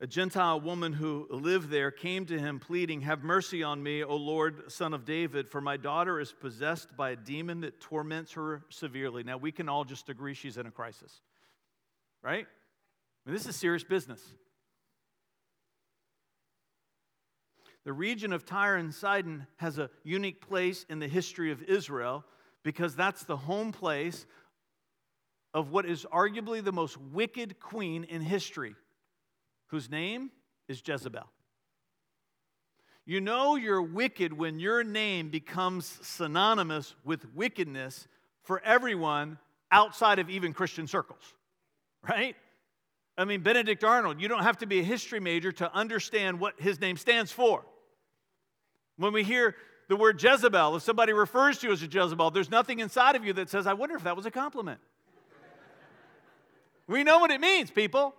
A 0.00 0.08
Gentile 0.08 0.60
woman 0.60 0.92
who 0.92 1.28
lived 1.30 1.70
there 1.70 1.92
came 1.92 2.26
to 2.26 2.36
him, 2.36 2.58
pleading, 2.58 3.02
Have 3.02 3.22
mercy 3.22 3.62
on 3.62 3.80
me, 3.80 4.02
O 4.02 4.16
Lord, 4.16 4.72
son 4.72 4.92
of 4.92 5.04
David, 5.04 5.48
for 5.48 5.60
my 5.60 5.76
daughter 5.76 6.18
is 6.18 6.32
possessed 6.32 6.96
by 6.96 7.10
a 7.10 7.16
demon 7.16 7.60
that 7.60 7.80
torments 7.80 8.32
her 8.32 8.64
severely. 8.70 9.22
Now, 9.22 9.36
we 9.36 9.52
can 9.52 9.68
all 9.68 9.84
just 9.84 10.08
agree 10.08 10.34
she's 10.34 10.56
in 10.56 10.66
a 10.66 10.72
crisis, 10.72 11.20
right? 12.24 12.48
I 13.24 13.30
mean, 13.30 13.36
this 13.36 13.46
is 13.46 13.56
serious 13.56 13.84
business. 13.84 14.22
The 17.84 17.92
region 17.92 18.32
of 18.32 18.46
Tyre 18.46 18.76
and 18.76 18.94
Sidon 18.94 19.46
has 19.56 19.78
a 19.78 19.90
unique 20.04 20.46
place 20.46 20.86
in 20.88 20.98
the 20.98 21.08
history 21.08 21.50
of 21.52 21.62
Israel 21.62 22.24
because 22.62 22.96
that's 22.96 23.24
the 23.24 23.36
home 23.36 23.72
place 23.72 24.24
of 25.52 25.70
what 25.70 25.86
is 25.86 26.06
arguably 26.12 26.64
the 26.64 26.72
most 26.72 26.98
wicked 26.98 27.60
queen 27.60 28.04
in 28.04 28.22
history, 28.22 28.74
whose 29.66 29.90
name 29.90 30.30
is 30.66 30.82
Jezebel. 30.84 31.30
You 33.06 33.20
know 33.20 33.56
you're 33.56 33.82
wicked 33.82 34.32
when 34.32 34.58
your 34.58 34.82
name 34.82 35.28
becomes 35.28 35.86
synonymous 36.02 36.94
with 37.04 37.26
wickedness 37.34 38.08
for 38.42 38.62
everyone 38.64 39.38
outside 39.70 40.18
of 40.18 40.30
even 40.30 40.54
Christian 40.54 40.86
circles, 40.86 41.34
right? 42.08 42.34
I 43.16 43.24
mean, 43.24 43.42
Benedict 43.42 43.84
Arnold, 43.84 44.20
you 44.20 44.28
don't 44.28 44.42
have 44.42 44.58
to 44.58 44.66
be 44.66 44.80
a 44.80 44.82
history 44.82 45.20
major 45.20 45.52
to 45.52 45.72
understand 45.72 46.40
what 46.40 46.60
his 46.60 46.80
name 46.80 46.96
stands 46.96 47.30
for. 47.30 47.64
When 48.96 49.12
we 49.12 49.22
hear 49.22 49.54
the 49.88 49.96
word 49.96 50.20
Jezebel, 50.22 50.76
if 50.76 50.82
somebody 50.82 51.12
refers 51.12 51.58
to 51.58 51.68
you 51.68 51.72
as 51.72 51.82
a 51.82 51.86
Jezebel, 51.86 52.30
there's 52.30 52.50
nothing 52.50 52.80
inside 52.80 53.16
of 53.16 53.24
you 53.24 53.32
that 53.34 53.50
says, 53.50 53.66
I 53.66 53.74
wonder 53.74 53.96
if 53.96 54.04
that 54.04 54.16
was 54.16 54.26
a 54.26 54.30
compliment. 54.30 54.80
we 56.88 57.04
know 57.04 57.18
what 57.18 57.30
it 57.30 57.40
means, 57.40 57.70
people. 57.70 58.14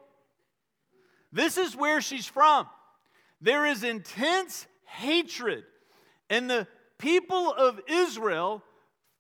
This 1.32 1.58
is 1.58 1.76
where 1.76 2.00
she's 2.00 2.26
from. 2.26 2.68
There 3.42 3.66
is 3.66 3.84
intense 3.84 4.66
hatred 4.86 5.66
and 6.30 6.50
the 6.50 6.68
people 6.98 7.52
of 7.52 7.82
Israel 7.88 8.64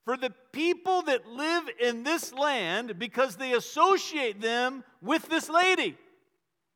for 0.06 0.16
the 0.16 0.32
people 0.52 1.02
that 1.04 1.28
live 1.28 1.64
in 1.80 2.04
this 2.04 2.32
land 2.32 2.98
because 2.98 3.36
they 3.36 3.54
associate 3.54 4.40
them 4.40 4.84
with 5.02 5.28
this 5.28 5.50
lady 5.50 5.98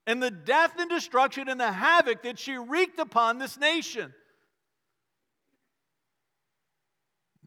and 0.06 0.22
the 0.22 0.32
death 0.32 0.74
and 0.80 0.90
destruction 0.90 1.48
and 1.48 1.60
the 1.60 1.72
havoc 1.72 2.24
that 2.24 2.40
she 2.40 2.58
wreaked 2.58 3.00
upon 3.00 3.38
this 3.38 3.58
nation. 3.58 4.14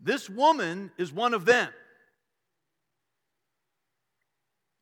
This 0.01 0.31
woman 0.31 0.91
is 0.97 1.13
one 1.13 1.35
of 1.35 1.45
them. 1.45 1.69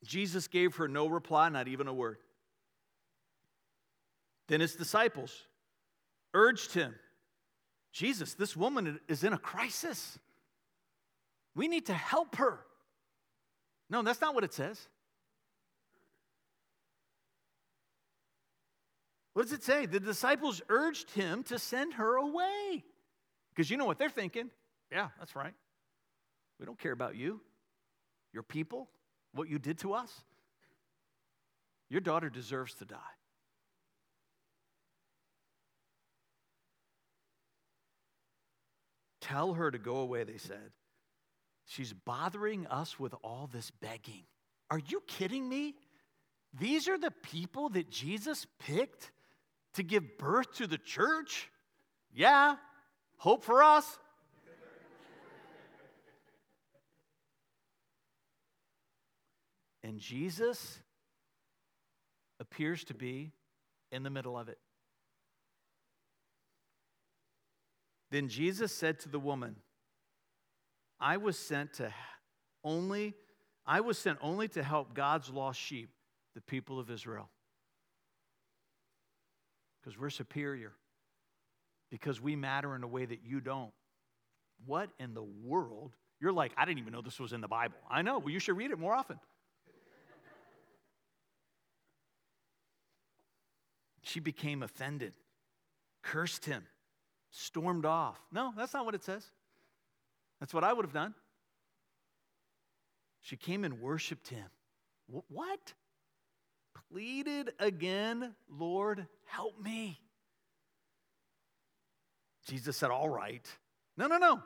Jesus 0.04 0.48
gave 0.48 0.76
her 0.76 0.88
no 0.88 1.06
reply, 1.06 1.48
not 1.48 1.68
even 1.68 1.88
a 1.88 1.94
word. 1.94 2.18
Then 4.48 4.60
his 4.60 4.74
disciples 4.74 5.44
urged 6.34 6.74
him 6.74 6.94
Jesus, 7.92 8.34
this 8.34 8.56
woman 8.56 9.00
is 9.08 9.24
in 9.24 9.32
a 9.32 9.38
crisis. 9.38 10.18
We 11.60 11.68
need 11.68 11.84
to 11.86 11.92
help 11.92 12.36
her. 12.36 12.58
No, 13.90 14.00
that's 14.00 14.22
not 14.22 14.34
what 14.34 14.44
it 14.44 14.54
says. 14.54 14.80
What 19.34 19.42
does 19.42 19.52
it 19.52 19.62
say? 19.62 19.84
The 19.84 20.00
disciples 20.00 20.62
urged 20.70 21.10
him 21.10 21.42
to 21.42 21.58
send 21.58 21.92
her 21.92 22.16
away. 22.16 22.82
Because 23.50 23.70
you 23.70 23.76
know 23.76 23.84
what 23.84 23.98
they're 23.98 24.08
thinking. 24.08 24.48
Yeah, 24.90 25.08
that's 25.18 25.36
right. 25.36 25.52
We 26.58 26.64
don't 26.64 26.78
care 26.78 26.92
about 26.92 27.14
you, 27.14 27.42
your 28.32 28.42
people, 28.42 28.88
what 29.34 29.50
you 29.50 29.58
did 29.58 29.80
to 29.80 29.92
us. 29.92 30.10
Your 31.90 32.00
daughter 32.00 32.30
deserves 32.30 32.72
to 32.76 32.86
die. 32.86 32.96
Tell 39.20 39.52
her 39.52 39.70
to 39.70 39.78
go 39.78 39.96
away, 39.96 40.24
they 40.24 40.38
said. 40.38 40.70
She's 41.70 41.92
bothering 41.92 42.66
us 42.66 42.98
with 42.98 43.14
all 43.22 43.48
this 43.52 43.70
begging. 43.70 44.24
Are 44.72 44.80
you 44.88 45.04
kidding 45.06 45.48
me? 45.48 45.76
These 46.52 46.88
are 46.88 46.98
the 46.98 47.12
people 47.12 47.68
that 47.68 47.88
Jesus 47.88 48.44
picked 48.58 49.12
to 49.74 49.84
give 49.84 50.18
birth 50.18 50.52
to 50.54 50.66
the 50.66 50.78
church? 50.78 51.48
Yeah, 52.12 52.56
hope 53.18 53.44
for 53.44 53.62
us. 53.62 54.00
and 59.84 60.00
Jesus 60.00 60.80
appears 62.40 62.82
to 62.82 62.94
be 62.94 63.30
in 63.92 64.02
the 64.02 64.10
middle 64.10 64.36
of 64.36 64.48
it. 64.48 64.58
Then 68.10 68.28
Jesus 68.28 68.74
said 68.74 68.98
to 69.00 69.08
the 69.08 69.20
woman, 69.20 69.54
I 71.00 71.16
was 71.16 71.38
sent 71.38 71.74
to 71.74 71.92
only 72.62 73.14
I 73.66 73.80
was 73.80 73.98
sent 73.98 74.18
only 74.20 74.48
to 74.48 74.62
help 74.62 74.94
God's 74.94 75.30
lost 75.30 75.60
sheep, 75.60 75.90
the 76.34 76.40
people 76.40 76.78
of 76.78 76.90
Israel 76.90 77.28
because 79.80 79.98
we're 79.98 80.10
superior, 80.10 80.72
because 81.90 82.20
we 82.20 82.36
matter 82.36 82.76
in 82.76 82.82
a 82.82 82.88
way 82.88 83.04
that 83.04 83.20
you 83.24 83.40
don't. 83.40 83.72
What 84.66 84.90
in 84.98 85.14
the 85.14 85.22
world? 85.22 85.94
You're 86.20 86.32
like, 86.32 86.52
I 86.56 86.64
didn't 86.66 86.80
even 86.80 86.92
know 86.92 87.00
this 87.00 87.18
was 87.18 87.32
in 87.32 87.40
the 87.40 87.48
Bible. 87.48 87.76
I 87.90 88.02
know. 88.02 88.18
Well, 88.18 88.30
you 88.30 88.38
should 88.38 88.56
read 88.56 88.70
it 88.70 88.78
more 88.78 88.94
often. 88.94 89.18
she 94.02 94.20
became 94.20 94.62
offended, 94.62 95.14
cursed 96.02 96.44
him, 96.44 96.64
stormed 97.30 97.86
off. 97.86 98.20
No, 98.30 98.52
that's 98.56 98.74
not 98.74 98.84
what 98.84 98.94
it 98.94 99.02
says. 99.02 99.24
That's 100.40 100.54
what 100.54 100.64
I 100.64 100.72
would 100.72 100.84
have 100.84 100.94
done. 100.94 101.14
She 103.20 103.36
came 103.36 103.64
and 103.64 103.80
worshiped 103.80 104.28
him. 104.28 104.46
What? 105.28 105.74
pleaded 106.90 107.52
again, 107.58 108.34
Lord, 108.48 109.06
help 109.26 109.60
me. 109.60 110.00
Jesus 112.46 112.76
said, 112.76 112.90
All 112.90 113.08
right. 113.08 113.46
No, 113.96 114.06
no, 114.06 114.18
no. 114.18 114.40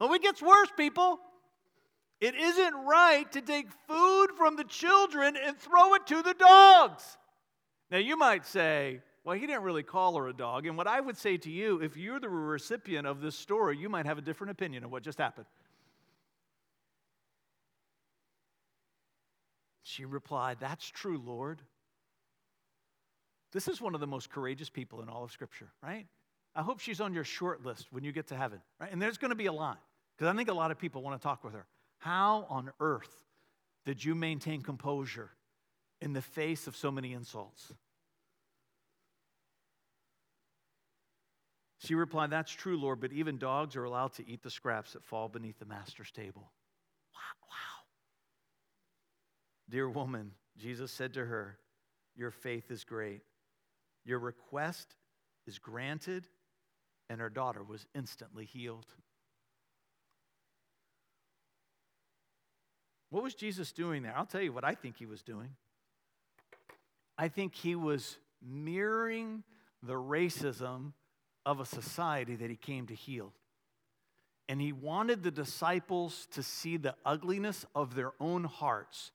Oh, 0.00 0.12
it 0.14 0.22
gets 0.22 0.42
worse, 0.42 0.68
people. 0.76 1.18
It 2.20 2.34
isn't 2.34 2.74
right 2.86 3.30
to 3.32 3.40
take 3.40 3.66
food 3.88 4.28
from 4.36 4.56
the 4.56 4.64
children 4.64 5.36
and 5.42 5.56
throw 5.56 5.94
it 5.94 6.06
to 6.08 6.22
the 6.22 6.34
dogs. 6.34 7.16
Now, 7.90 7.98
you 7.98 8.16
might 8.16 8.46
say, 8.46 9.00
well, 9.24 9.36
he 9.36 9.46
didn't 9.46 9.62
really 9.62 9.82
call 9.82 10.16
her 10.16 10.28
a 10.28 10.32
dog. 10.32 10.66
And 10.66 10.76
what 10.76 10.86
I 10.86 11.00
would 11.00 11.16
say 11.16 11.36
to 11.36 11.50
you, 11.50 11.80
if 11.82 11.96
you're 11.96 12.20
the 12.20 12.28
recipient 12.28 13.06
of 13.06 13.20
this 13.20 13.36
story, 13.36 13.76
you 13.76 13.88
might 13.88 14.06
have 14.06 14.18
a 14.18 14.22
different 14.22 14.52
opinion 14.52 14.84
of 14.84 14.90
what 14.90 15.02
just 15.02 15.18
happened. 15.18 15.46
She 19.82 20.04
replied, 20.04 20.58
That's 20.60 20.86
true, 20.86 21.20
Lord. 21.22 21.60
This 23.52 23.68
is 23.68 23.80
one 23.80 23.94
of 23.94 24.00
the 24.00 24.06
most 24.06 24.30
courageous 24.30 24.70
people 24.70 25.02
in 25.02 25.08
all 25.08 25.24
of 25.24 25.32
Scripture, 25.32 25.72
right? 25.82 26.06
I 26.54 26.62
hope 26.62 26.80
she's 26.80 27.00
on 27.00 27.12
your 27.12 27.24
short 27.24 27.64
list 27.64 27.88
when 27.90 28.04
you 28.04 28.12
get 28.12 28.28
to 28.28 28.36
heaven, 28.36 28.60
right? 28.80 28.90
And 28.92 29.02
there's 29.02 29.18
going 29.18 29.30
to 29.30 29.36
be 29.36 29.46
a 29.46 29.52
line, 29.52 29.76
because 30.16 30.32
I 30.32 30.36
think 30.36 30.48
a 30.48 30.54
lot 30.54 30.70
of 30.70 30.78
people 30.78 31.02
want 31.02 31.20
to 31.20 31.22
talk 31.22 31.44
with 31.44 31.54
her. 31.54 31.66
How 31.98 32.46
on 32.48 32.70
earth 32.80 33.24
did 33.84 34.04
you 34.04 34.14
maintain 34.14 34.62
composure 34.62 35.30
in 36.00 36.12
the 36.12 36.22
face 36.22 36.66
of 36.66 36.76
so 36.76 36.90
many 36.90 37.12
insults? 37.12 37.72
She 41.80 41.94
replied, 41.94 42.30
That's 42.30 42.52
true, 42.52 42.78
Lord, 42.78 43.00
but 43.00 43.12
even 43.12 43.38
dogs 43.38 43.74
are 43.74 43.84
allowed 43.84 44.12
to 44.14 44.28
eat 44.28 44.42
the 44.42 44.50
scraps 44.50 44.92
that 44.92 45.04
fall 45.04 45.28
beneath 45.28 45.58
the 45.58 45.64
master's 45.64 46.10
table. 46.10 46.52
Wow, 47.14 47.48
wow. 47.48 47.84
Dear 49.70 49.88
woman, 49.88 50.32
Jesus 50.58 50.92
said 50.92 51.14
to 51.14 51.24
her, 51.24 51.58
Your 52.14 52.30
faith 52.30 52.70
is 52.70 52.84
great. 52.84 53.22
Your 54.04 54.18
request 54.18 54.94
is 55.46 55.58
granted. 55.58 56.26
And 57.08 57.20
her 57.20 57.30
daughter 57.30 57.64
was 57.64 57.86
instantly 57.94 58.44
healed. 58.44 58.86
What 63.08 63.24
was 63.24 63.34
Jesus 63.34 63.72
doing 63.72 64.02
there? 64.02 64.16
I'll 64.16 64.26
tell 64.26 64.42
you 64.42 64.52
what 64.52 64.64
I 64.64 64.74
think 64.74 64.96
he 64.96 65.06
was 65.06 65.22
doing. 65.22 65.56
I 67.18 67.26
think 67.28 67.54
he 67.54 67.74
was 67.74 68.18
mirroring 68.40 69.42
the 69.82 69.94
racism 69.94 70.92
of 71.44 71.60
a 71.60 71.64
society 71.64 72.36
that 72.36 72.50
he 72.50 72.56
came 72.56 72.86
to 72.86 72.94
heal. 72.94 73.32
And 74.48 74.60
he 74.60 74.72
wanted 74.72 75.22
the 75.22 75.30
disciples 75.30 76.26
to 76.32 76.42
see 76.42 76.76
the 76.76 76.96
ugliness 77.04 77.64
of 77.74 77.94
their 77.94 78.12
own 78.20 78.44
hearts 78.44 79.12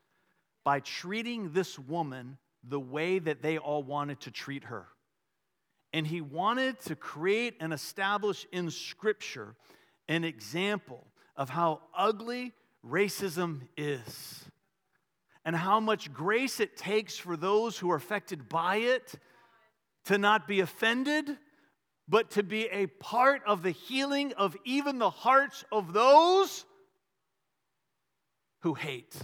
by 0.64 0.80
treating 0.80 1.52
this 1.52 1.78
woman 1.78 2.38
the 2.64 2.80
way 2.80 3.20
that 3.20 3.42
they 3.42 3.58
all 3.58 3.84
wanted 3.84 4.22
to 4.22 4.32
treat 4.32 4.66
her. 4.66 4.88
And 5.94 6.08
he 6.08 6.22
wanted 6.22 6.80
to 6.82 6.96
create 6.96 7.56
and 7.60 7.72
establish 7.72 8.46
in 8.52 8.72
Scripture 8.72 9.56
an 10.08 10.24
example 10.24 11.06
of 11.36 11.50
how 11.50 11.82
ugly 11.96 12.54
racism 12.86 13.62
is 13.78 14.46
and 15.44 15.56
how 15.56 15.80
much 15.80 16.12
grace 16.12 16.60
it 16.60 16.76
takes 16.76 17.18
for 17.18 17.38
those 17.38 17.78
who 17.78 17.92
are 17.92 17.96
affected 17.96 18.50
by 18.50 18.78
it 18.78 19.14
to 20.06 20.18
not 20.18 20.48
be 20.48 20.60
offended, 20.60 21.38
but 22.08 22.32
to 22.32 22.44
be 22.44 22.65
a 22.65 22.88
part 22.88 23.41
of 23.48 23.63
the 23.63 23.72
healing 23.72 24.34
of 24.34 24.56
even 24.63 25.00
the 25.00 25.10
hearts 25.10 25.63
of 25.72 25.94
those 25.94 26.65
who 28.62 28.74
hate. 28.74 29.15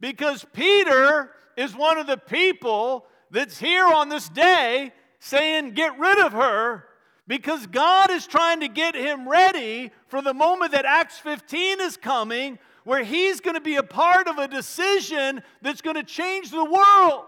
Because 0.00 0.44
Peter 0.52 1.30
is 1.56 1.74
one 1.74 1.98
of 1.98 2.06
the 2.06 2.16
people 2.16 3.06
that's 3.30 3.58
here 3.58 3.86
on 3.86 4.08
this 4.08 4.28
day 4.28 4.92
saying, 5.18 5.72
Get 5.72 5.98
rid 5.98 6.18
of 6.18 6.32
her, 6.32 6.84
because 7.26 7.66
God 7.66 8.10
is 8.10 8.26
trying 8.26 8.60
to 8.60 8.68
get 8.68 8.94
him 8.94 9.28
ready 9.28 9.90
for 10.06 10.22
the 10.22 10.34
moment 10.34 10.72
that 10.72 10.84
Acts 10.84 11.18
15 11.18 11.80
is 11.80 11.96
coming, 11.96 12.58
where 12.84 13.02
he's 13.02 13.40
going 13.40 13.56
to 13.56 13.60
be 13.60 13.76
a 13.76 13.82
part 13.82 14.28
of 14.28 14.38
a 14.38 14.48
decision 14.48 15.42
that's 15.60 15.82
going 15.82 15.96
to 15.96 16.04
change 16.04 16.50
the 16.50 16.64
world. 16.64 17.24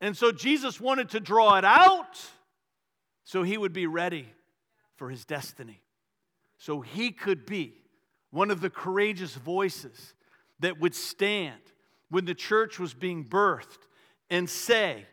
And 0.00 0.16
so 0.16 0.30
Jesus 0.30 0.80
wanted 0.80 1.10
to 1.10 1.20
draw 1.20 1.56
it 1.56 1.64
out 1.64 2.20
so 3.24 3.42
he 3.42 3.56
would 3.56 3.72
be 3.72 3.86
ready 3.86 4.28
for 4.96 5.10
his 5.10 5.24
destiny. 5.24 5.80
So 6.58 6.80
he 6.80 7.10
could 7.10 7.46
be 7.46 7.74
one 8.30 8.50
of 8.50 8.60
the 8.60 8.70
courageous 8.70 9.34
voices 9.34 10.14
that 10.60 10.80
would 10.80 10.94
stand 10.94 11.60
when 12.10 12.24
the 12.24 12.34
church 12.34 12.78
was 12.78 12.94
being 12.94 13.24
birthed 13.24 13.86
and 14.30 14.48
say 14.48 15.06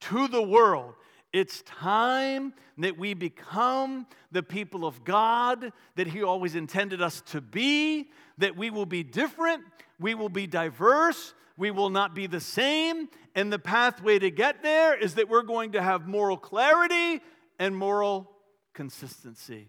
to 0.00 0.28
the 0.28 0.42
world, 0.42 0.94
it's 1.32 1.62
time 1.62 2.52
that 2.78 2.98
we 2.98 3.14
become 3.14 4.06
the 4.32 4.42
people 4.42 4.84
of 4.84 5.04
God 5.04 5.72
that 5.96 6.06
He 6.06 6.22
always 6.22 6.54
intended 6.54 7.00
us 7.00 7.22
to 7.26 7.40
be, 7.40 8.10
that 8.38 8.56
we 8.56 8.70
will 8.70 8.86
be 8.86 9.02
different, 9.02 9.62
we 9.98 10.14
will 10.14 10.28
be 10.28 10.46
diverse, 10.46 11.34
we 11.56 11.70
will 11.70 11.90
not 11.90 12.14
be 12.14 12.26
the 12.26 12.40
same. 12.40 13.08
And 13.34 13.52
the 13.52 13.58
pathway 13.58 14.18
to 14.18 14.30
get 14.30 14.62
there 14.62 14.94
is 14.94 15.14
that 15.14 15.28
we're 15.28 15.42
going 15.42 15.72
to 15.72 15.82
have 15.82 16.06
moral 16.06 16.36
clarity 16.36 17.20
and 17.62 17.76
moral 17.76 18.28
consistency 18.74 19.68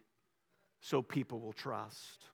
so 0.82 1.04
people 1.04 1.40
will 1.40 1.54
trust. 1.54 2.26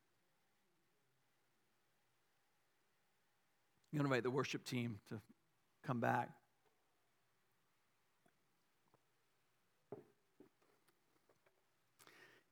I'm 3.93 3.99
invite 3.99 4.23
the 4.23 4.31
worship 4.31 4.63
team 4.63 4.99
to 5.09 5.19
come 5.85 5.99
back. 5.99 6.29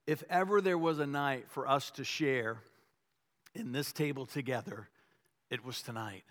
if 0.06 0.24
ever 0.30 0.62
there 0.62 0.78
was 0.78 1.00
a 1.00 1.06
night 1.06 1.46
for 1.50 1.68
us 1.68 1.92
to 1.92 2.04
share 2.04 2.60
in 3.54 3.74
this 3.74 3.92
table 3.92 4.26
together, 4.26 4.90
it 5.50 5.66
was 5.66 5.82
tonight. 5.82 6.24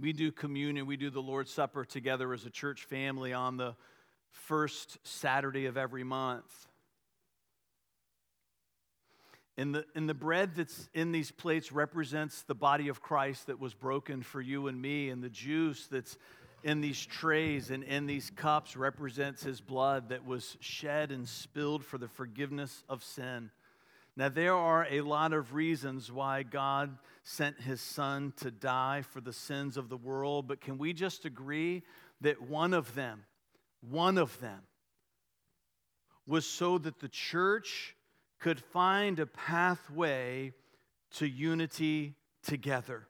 We 0.00 0.12
do 0.12 0.32
communion, 0.32 0.86
we 0.86 0.96
do 0.96 1.10
the 1.10 1.20
Lord's 1.20 1.50
Supper 1.50 1.84
together 1.84 2.32
as 2.32 2.46
a 2.46 2.50
church 2.50 2.84
family 2.84 3.32
on 3.32 3.56
the 3.56 3.76
first 4.30 4.98
Saturday 5.02 5.66
of 5.66 5.76
every 5.76 6.04
month. 6.04 6.66
And 9.58 9.74
the, 9.74 9.84
and 9.94 10.08
the 10.08 10.14
bread 10.14 10.54
that's 10.54 10.88
in 10.94 11.12
these 11.12 11.30
plates 11.30 11.72
represents 11.72 12.42
the 12.42 12.54
body 12.54 12.88
of 12.88 13.02
Christ 13.02 13.48
that 13.48 13.60
was 13.60 13.74
broken 13.74 14.22
for 14.22 14.40
you 14.40 14.66
and 14.68 14.80
me, 14.80 15.10
and 15.10 15.22
the 15.22 15.28
juice 15.28 15.86
that's 15.88 16.16
in 16.64 16.80
these 16.80 17.04
trays 17.04 17.70
and 17.70 17.84
in 17.84 18.06
these 18.06 18.30
cups 18.30 18.76
represents 18.76 19.42
his 19.42 19.60
blood 19.60 20.08
that 20.08 20.24
was 20.24 20.56
shed 20.60 21.10
and 21.12 21.28
spilled 21.28 21.84
for 21.84 21.98
the 21.98 22.08
forgiveness 22.08 22.82
of 22.88 23.02
sin. 23.02 23.50
Now, 24.16 24.28
there 24.28 24.54
are 24.54 24.86
a 24.90 25.00
lot 25.00 25.32
of 25.32 25.54
reasons 25.54 26.12
why 26.12 26.42
God 26.42 26.98
sent 27.24 27.60
his 27.60 27.80
son 27.80 28.34
to 28.38 28.50
die 28.50 29.02
for 29.02 29.20
the 29.22 29.32
sins 29.32 29.76
of 29.76 29.88
the 29.88 29.96
world, 29.96 30.46
but 30.46 30.60
can 30.60 30.76
we 30.76 30.92
just 30.92 31.24
agree 31.24 31.82
that 32.20 32.42
one 32.42 32.74
of 32.74 32.94
them, 32.94 33.24
one 33.80 34.18
of 34.18 34.38
them, 34.40 34.60
was 36.26 36.46
so 36.46 36.78
that 36.78 37.00
the 37.00 37.08
church 37.08 37.96
could 38.38 38.60
find 38.60 39.18
a 39.18 39.26
pathway 39.26 40.52
to 41.12 41.26
unity 41.26 42.14
together? 42.42 43.08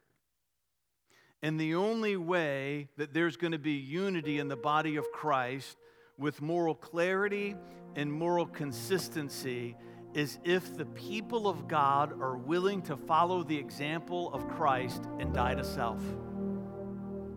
And 1.41 1.59
the 1.59 1.75
only 1.75 2.15
way 2.15 2.87
that 2.95 3.13
there's 3.13 3.35
going 3.35 3.51
to 3.51 3.59
be 3.59 3.73
unity 3.73 4.39
in 4.39 4.47
the 4.47 4.55
body 4.55 4.95
of 4.95 5.11
Christ 5.11 5.75
with 6.17 6.41
moral 6.41 6.75
clarity 6.75 7.55
and 7.95 8.11
moral 8.11 8.45
consistency 8.45 9.75
is 10.13 10.39
if 10.43 10.75
the 10.75 10.85
people 10.85 11.47
of 11.47 11.67
God 11.67 12.19
are 12.21 12.37
willing 12.37 12.81
to 12.83 12.95
follow 12.95 13.43
the 13.43 13.57
example 13.57 14.33
of 14.33 14.47
Christ 14.47 15.03
and 15.19 15.33
die 15.33 15.55
to 15.55 15.63
self. 15.63 16.01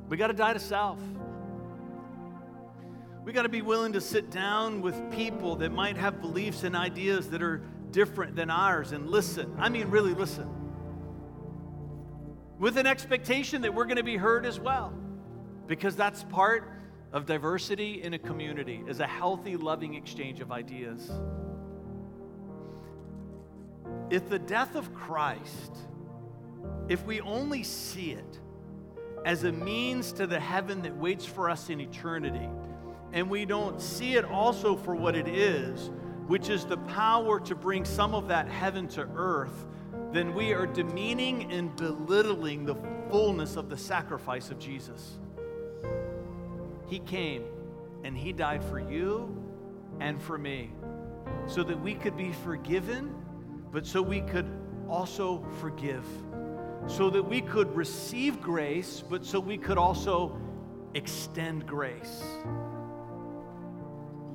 We 0.08 0.16
got 0.16 0.28
to 0.28 0.34
die 0.34 0.52
to 0.52 0.58
self. 0.58 1.00
We 3.24 3.32
got 3.32 3.42
to 3.42 3.48
be 3.48 3.62
willing 3.62 3.92
to 3.94 4.00
sit 4.00 4.30
down 4.30 4.82
with 4.82 5.10
people 5.10 5.56
that 5.56 5.72
might 5.72 5.96
have 5.96 6.20
beliefs 6.20 6.62
and 6.62 6.76
ideas 6.76 7.28
that 7.30 7.42
are 7.42 7.62
different 7.90 8.36
than 8.36 8.50
ours 8.50 8.92
and 8.92 9.08
listen. 9.08 9.54
I 9.58 9.68
mean, 9.68 9.88
really 9.88 10.14
listen 10.14 10.48
with 12.58 12.78
an 12.78 12.86
expectation 12.86 13.62
that 13.62 13.74
we're 13.74 13.84
going 13.84 13.96
to 13.96 14.02
be 14.02 14.16
heard 14.16 14.46
as 14.46 14.58
well. 14.58 14.92
Because 15.66 15.96
that's 15.96 16.22
part 16.24 16.72
of 17.12 17.26
diversity 17.26 18.02
in 18.02 18.14
a 18.14 18.18
community 18.18 18.82
is 18.86 19.00
a 19.00 19.06
healthy, 19.06 19.56
loving 19.56 19.94
exchange 19.94 20.40
of 20.40 20.52
ideas. 20.52 21.10
If 24.10 24.28
the 24.28 24.38
death 24.38 24.76
of 24.76 24.94
Christ, 24.94 25.76
if 26.88 27.04
we 27.04 27.20
only 27.20 27.62
see 27.62 28.12
it 28.12 28.40
as 29.24 29.44
a 29.44 29.52
means 29.52 30.12
to 30.12 30.26
the 30.26 30.38
heaven 30.38 30.82
that 30.82 30.96
waits 30.96 31.24
for 31.24 31.50
us 31.50 31.70
in 31.70 31.80
eternity, 31.80 32.48
and 33.12 33.28
we 33.28 33.44
don't 33.44 33.80
see 33.80 34.14
it 34.14 34.24
also 34.24 34.76
for 34.76 34.94
what 34.94 35.16
it 35.16 35.26
is, 35.26 35.90
which 36.26 36.48
is 36.48 36.64
the 36.64 36.76
power 36.78 37.40
to 37.40 37.54
bring 37.54 37.84
some 37.84 38.14
of 38.14 38.28
that 38.28 38.48
heaven 38.48 38.86
to 38.88 39.08
earth, 39.16 39.66
then 40.12 40.34
we 40.34 40.52
are 40.52 40.66
demeaning 40.66 41.50
and 41.52 41.74
belittling 41.76 42.64
the 42.64 42.76
fullness 43.10 43.56
of 43.56 43.68
the 43.68 43.76
sacrifice 43.76 44.50
of 44.50 44.58
Jesus. 44.58 45.18
He 46.86 47.00
came 47.00 47.44
and 48.04 48.16
He 48.16 48.32
died 48.32 48.62
for 48.62 48.78
you 48.78 49.42
and 50.00 50.22
for 50.22 50.38
me 50.38 50.70
so 51.46 51.62
that 51.64 51.80
we 51.80 51.94
could 51.94 52.16
be 52.16 52.32
forgiven, 52.32 53.14
but 53.72 53.86
so 53.86 54.02
we 54.02 54.20
could 54.20 54.48
also 54.88 55.44
forgive. 55.60 56.04
So 56.86 57.10
that 57.10 57.22
we 57.22 57.40
could 57.40 57.74
receive 57.74 58.40
grace, 58.40 59.02
but 59.08 59.24
so 59.24 59.40
we 59.40 59.58
could 59.58 59.78
also 59.78 60.38
extend 60.94 61.66
grace. 61.66 62.22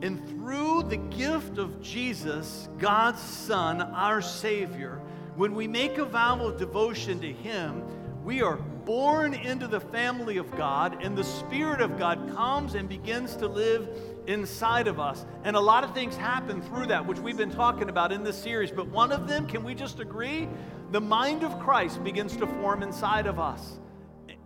And 0.01 0.27
through 0.29 0.84
the 0.84 0.97
gift 0.97 1.57
of 1.57 1.82
Jesus, 1.82 2.67
God's 2.77 3.21
Son, 3.21 3.82
our 3.82 4.21
Savior, 4.21 5.01
when 5.36 5.55
we 5.55 5.67
make 5.67 5.97
a 5.97 6.05
vow 6.05 6.45
of 6.45 6.57
devotion 6.57 7.21
to 7.21 7.32
Him, 7.32 7.84
we 8.23 8.41
are 8.41 8.57
born 8.57 9.34
into 9.34 9.67
the 9.67 9.79
family 9.79 10.38
of 10.38 10.51
God, 10.57 11.03
and 11.03 11.15
the 11.15 11.23
Spirit 11.23 11.82
of 11.82 11.97
God 11.97 12.34
comes 12.36 12.75
and 12.75 12.89
begins 12.89 13.36
to 13.38 13.47
live 13.47 13.89
inside 14.28 14.88
of 14.88 14.99
us. 14.99 15.26
And 15.43 15.55
a 15.55 15.59
lot 15.59 15.84
of 15.84 15.93
things 15.93 16.15
happen 16.15 16.61
through 16.61 16.88
that, 16.88 17.05
which 17.05 17.19
we've 17.19 17.38
been 17.38 17.51
talking 17.51 17.89
about 17.89 18.11
in 18.11 18.24
this 18.24 18.38
series. 18.38 18.72
But 18.72 18.88
one 18.88 19.11
of 19.11 19.28
them, 19.28 19.47
can 19.47 19.63
we 19.63 19.74
just 19.74 19.99
agree? 19.99 20.47
The 20.91 21.01
mind 21.01 21.43
of 21.43 21.59
Christ 21.59 22.03
begins 22.03 22.36
to 22.38 22.47
form 22.47 22.84
inside 22.84 23.28
of 23.28 23.39
us. 23.39 23.80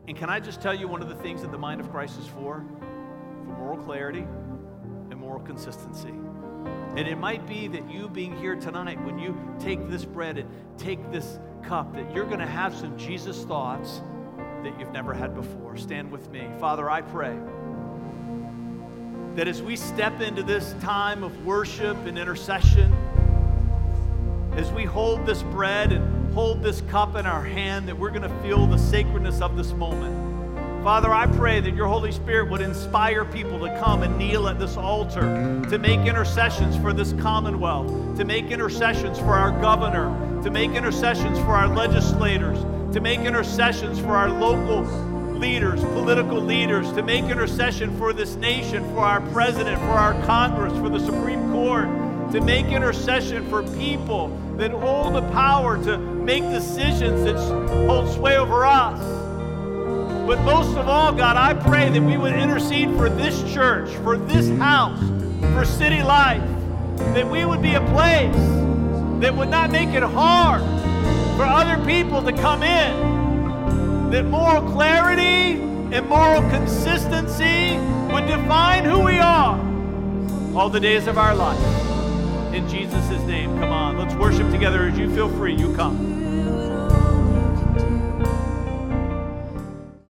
And 0.07 0.15
can 0.15 0.29
I 0.29 0.39
just 0.39 0.61
tell 0.61 0.73
you 0.73 0.87
one 0.87 1.01
of 1.01 1.09
the 1.09 1.15
things 1.15 1.41
that 1.41 1.51
the 1.51 1.57
mind 1.57 1.81
of 1.81 1.91
Christ 1.91 2.19
is 2.19 2.27
for? 2.27 2.63
For 3.45 3.53
moral 3.57 3.77
clarity 3.77 4.25
and 5.09 5.15
moral 5.15 5.41
consistency. 5.41 6.13
And 6.95 7.07
it 7.07 7.17
might 7.17 7.45
be 7.47 7.67
that 7.67 7.91
you 7.91 8.07
being 8.07 8.37
here 8.37 8.55
tonight, 8.55 9.03
when 9.03 9.19
you 9.19 9.35
take 9.59 9.89
this 9.89 10.05
bread 10.05 10.37
and 10.37 10.49
take 10.77 11.11
this 11.11 11.39
cup, 11.63 11.93
that 11.93 12.13
you're 12.13 12.25
going 12.25 12.39
to 12.39 12.45
have 12.45 12.75
some 12.75 12.97
Jesus 12.97 13.43
thoughts 13.43 14.01
that 14.63 14.79
you've 14.79 14.91
never 14.91 15.13
had 15.13 15.35
before. 15.35 15.75
Stand 15.77 16.11
with 16.11 16.29
me. 16.31 16.47
Father, 16.59 16.89
I 16.89 17.01
pray 17.01 17.37
that 19.35 19.49
as 19.49 19.61
we 19.61 19.75
step 19.75 20.21
into 20.21 20.41
this 20.41 20.73
time 20.81 21.21
of 21.21 21.45
worship 21.45 21.97
and 22.05 22.17
intercession, 22.17 22.93
as 24.55 24.71
we 24.71 24.85
hold 24.85 25.25
this 25.25 25.43
bread 25.43 25.91
and 25.91 26.33
hold 26.33 26.63
this 26.63 26.79
cup 26.89 27.17
in 27.17 27.25
our 27.25 27.43
hand, 27.43 27.87
that 27.89 27.97
we're 27.97 28.09
going 28.09 28.21
to 28.21 28.41
feel 28.41 28.65
the 28.65 28.77
sacredness 28.77 29.41
of 29.41 29.57
this 29.57 29.73
moment. 29.73 30.15
Father, 30.85 31.13
I 31.13 31.27
pray 31.27 31.59
that 31.59 31.73
your 31.73 31.87
Holy 31.87 32.13
Spirit 32.13 32.49
would 32.49 32.61
inspire 32.61 33.25
people 33.25 33.59
to 33.59 33.79
come 33.79 34.03
and 34.03 34.17
kneel 34.17 34.47
at 34.47 34.57
this 34.57 34.77
altar, 34.77 35.61
to 35.69 35.79
make 35.79 35.99
intercessions 36.01 36.77
for 36.77 36.93
this 36.93 37.11
commonwealth, 37.13 38.17
to 38.17 38.23
make 38.23 38.51
intercessions 38.51 39.19
for 39.19 39.33
our 39.33 39.51
governor, 39.59 40.13
to 40.43 40.49
make 40.49 40.71
intercessions 40.71 41.37
for 41.39 41.51
our 41.51 41.67
legislators, 41.67 42.59
to 42.93 43.01
make 43.01 43.19
intercessions 43.19 43.99
for 43.99 44.11
our 44.11 44.29
local 44.29 44.85
leaders, 45.45 45.79
political 45.93 46.41
leaders, 46.41 46.91
to 46.93 47.03
make 47.03 47.23
intercession 47.25 47.95
for 47.99 48.13
this 48.13 48.35
nation, 48.35 48.83
for 48.95 49.01
our 49.01 49.21
president, 49.29 49.77
for 49.77 49.91
our 49.91 50.19
Congress, 50.25 50.73
for 50.79 50.89
the 50.89 50.99
Supreme 50.99 51.51
Court, 51.51 51.85
to 52.31 52.41
make 52.41 52.65
intercession 52.65 53.47
for 53.47 53.61
people 53.77 54.29
that 54.57 54.71
hold 54.71 55.13
the 55.13 55.21
power 55.29 55.77
to 55.83 55.99
make 55.99 56.41
decisions 56.45 57.23
that 57.25 57.35
hold 57.85 58.11
sway 58.11 58.37
over 58.37 58.65
us. 58.65 58.99
But 60.25 60.41
most 60.41 60.75
of 60.75 60.87
all, 60.87 61.11
God, 61.13 61.37
I 61.37 61.53
pray 61.53 61.89
that 61.91 62.01
we 62.01 62.17
would 62.17 62.33
intercede 62.33 62.89
for 62.97 63.07
this 63.07 63.39
church, 63.53 63.87
for 63.97 64.17
this 64.17 64.49
house, 64.57 64.99
for 65.53 65.63
city 65.63 66.01
life, 66.01 66.41
that 67.13 67.29
we 67.29 67.45
would 67.45 67.61
be 67.61 67.75
a 67.75 67.85
place 67.91 68.35
that 69.21 69.35
would 69.35 69.49
not 69.49 69.69
make 69.69 69.89
it 69.89 70.01
hard 70.01 70.63
for 71.37 71.43
other 71.43 71.77
people 71.85 72.23
to 72.23 72.33
come 72.33 72.63
in, 72.63 73.14
that 74.15 74.23
moral 74.23 74.61
clarity 74.71 75.59
and 75.93 76.07
moral 76.07 76.41
consistency 76.49 77.77
would 78.13 78.25
define 78.25 78.85
who 78.85 79.01
we 79.01 79.19
are 79.19 79.59
all 80.55 80.69
the 80.69 80.79
days 80.79 81.07
of 81.07 81.17
our 81.17 81.35
life. 81.35 81.59
In 82.53 82.65
Jesus' 82.69 83.21
name, 83.23 83.59
come 83.59 83.73
on, 83.73 83.97
let's 83.97 84.15
worship 84.15 84.49
together 84.51 84.87
as 84.87 84.97
you 84.97 85.13
feel 85.13 85.27
free. 85.27 85.53
You 85.53 85.75
come. 85.75 86.24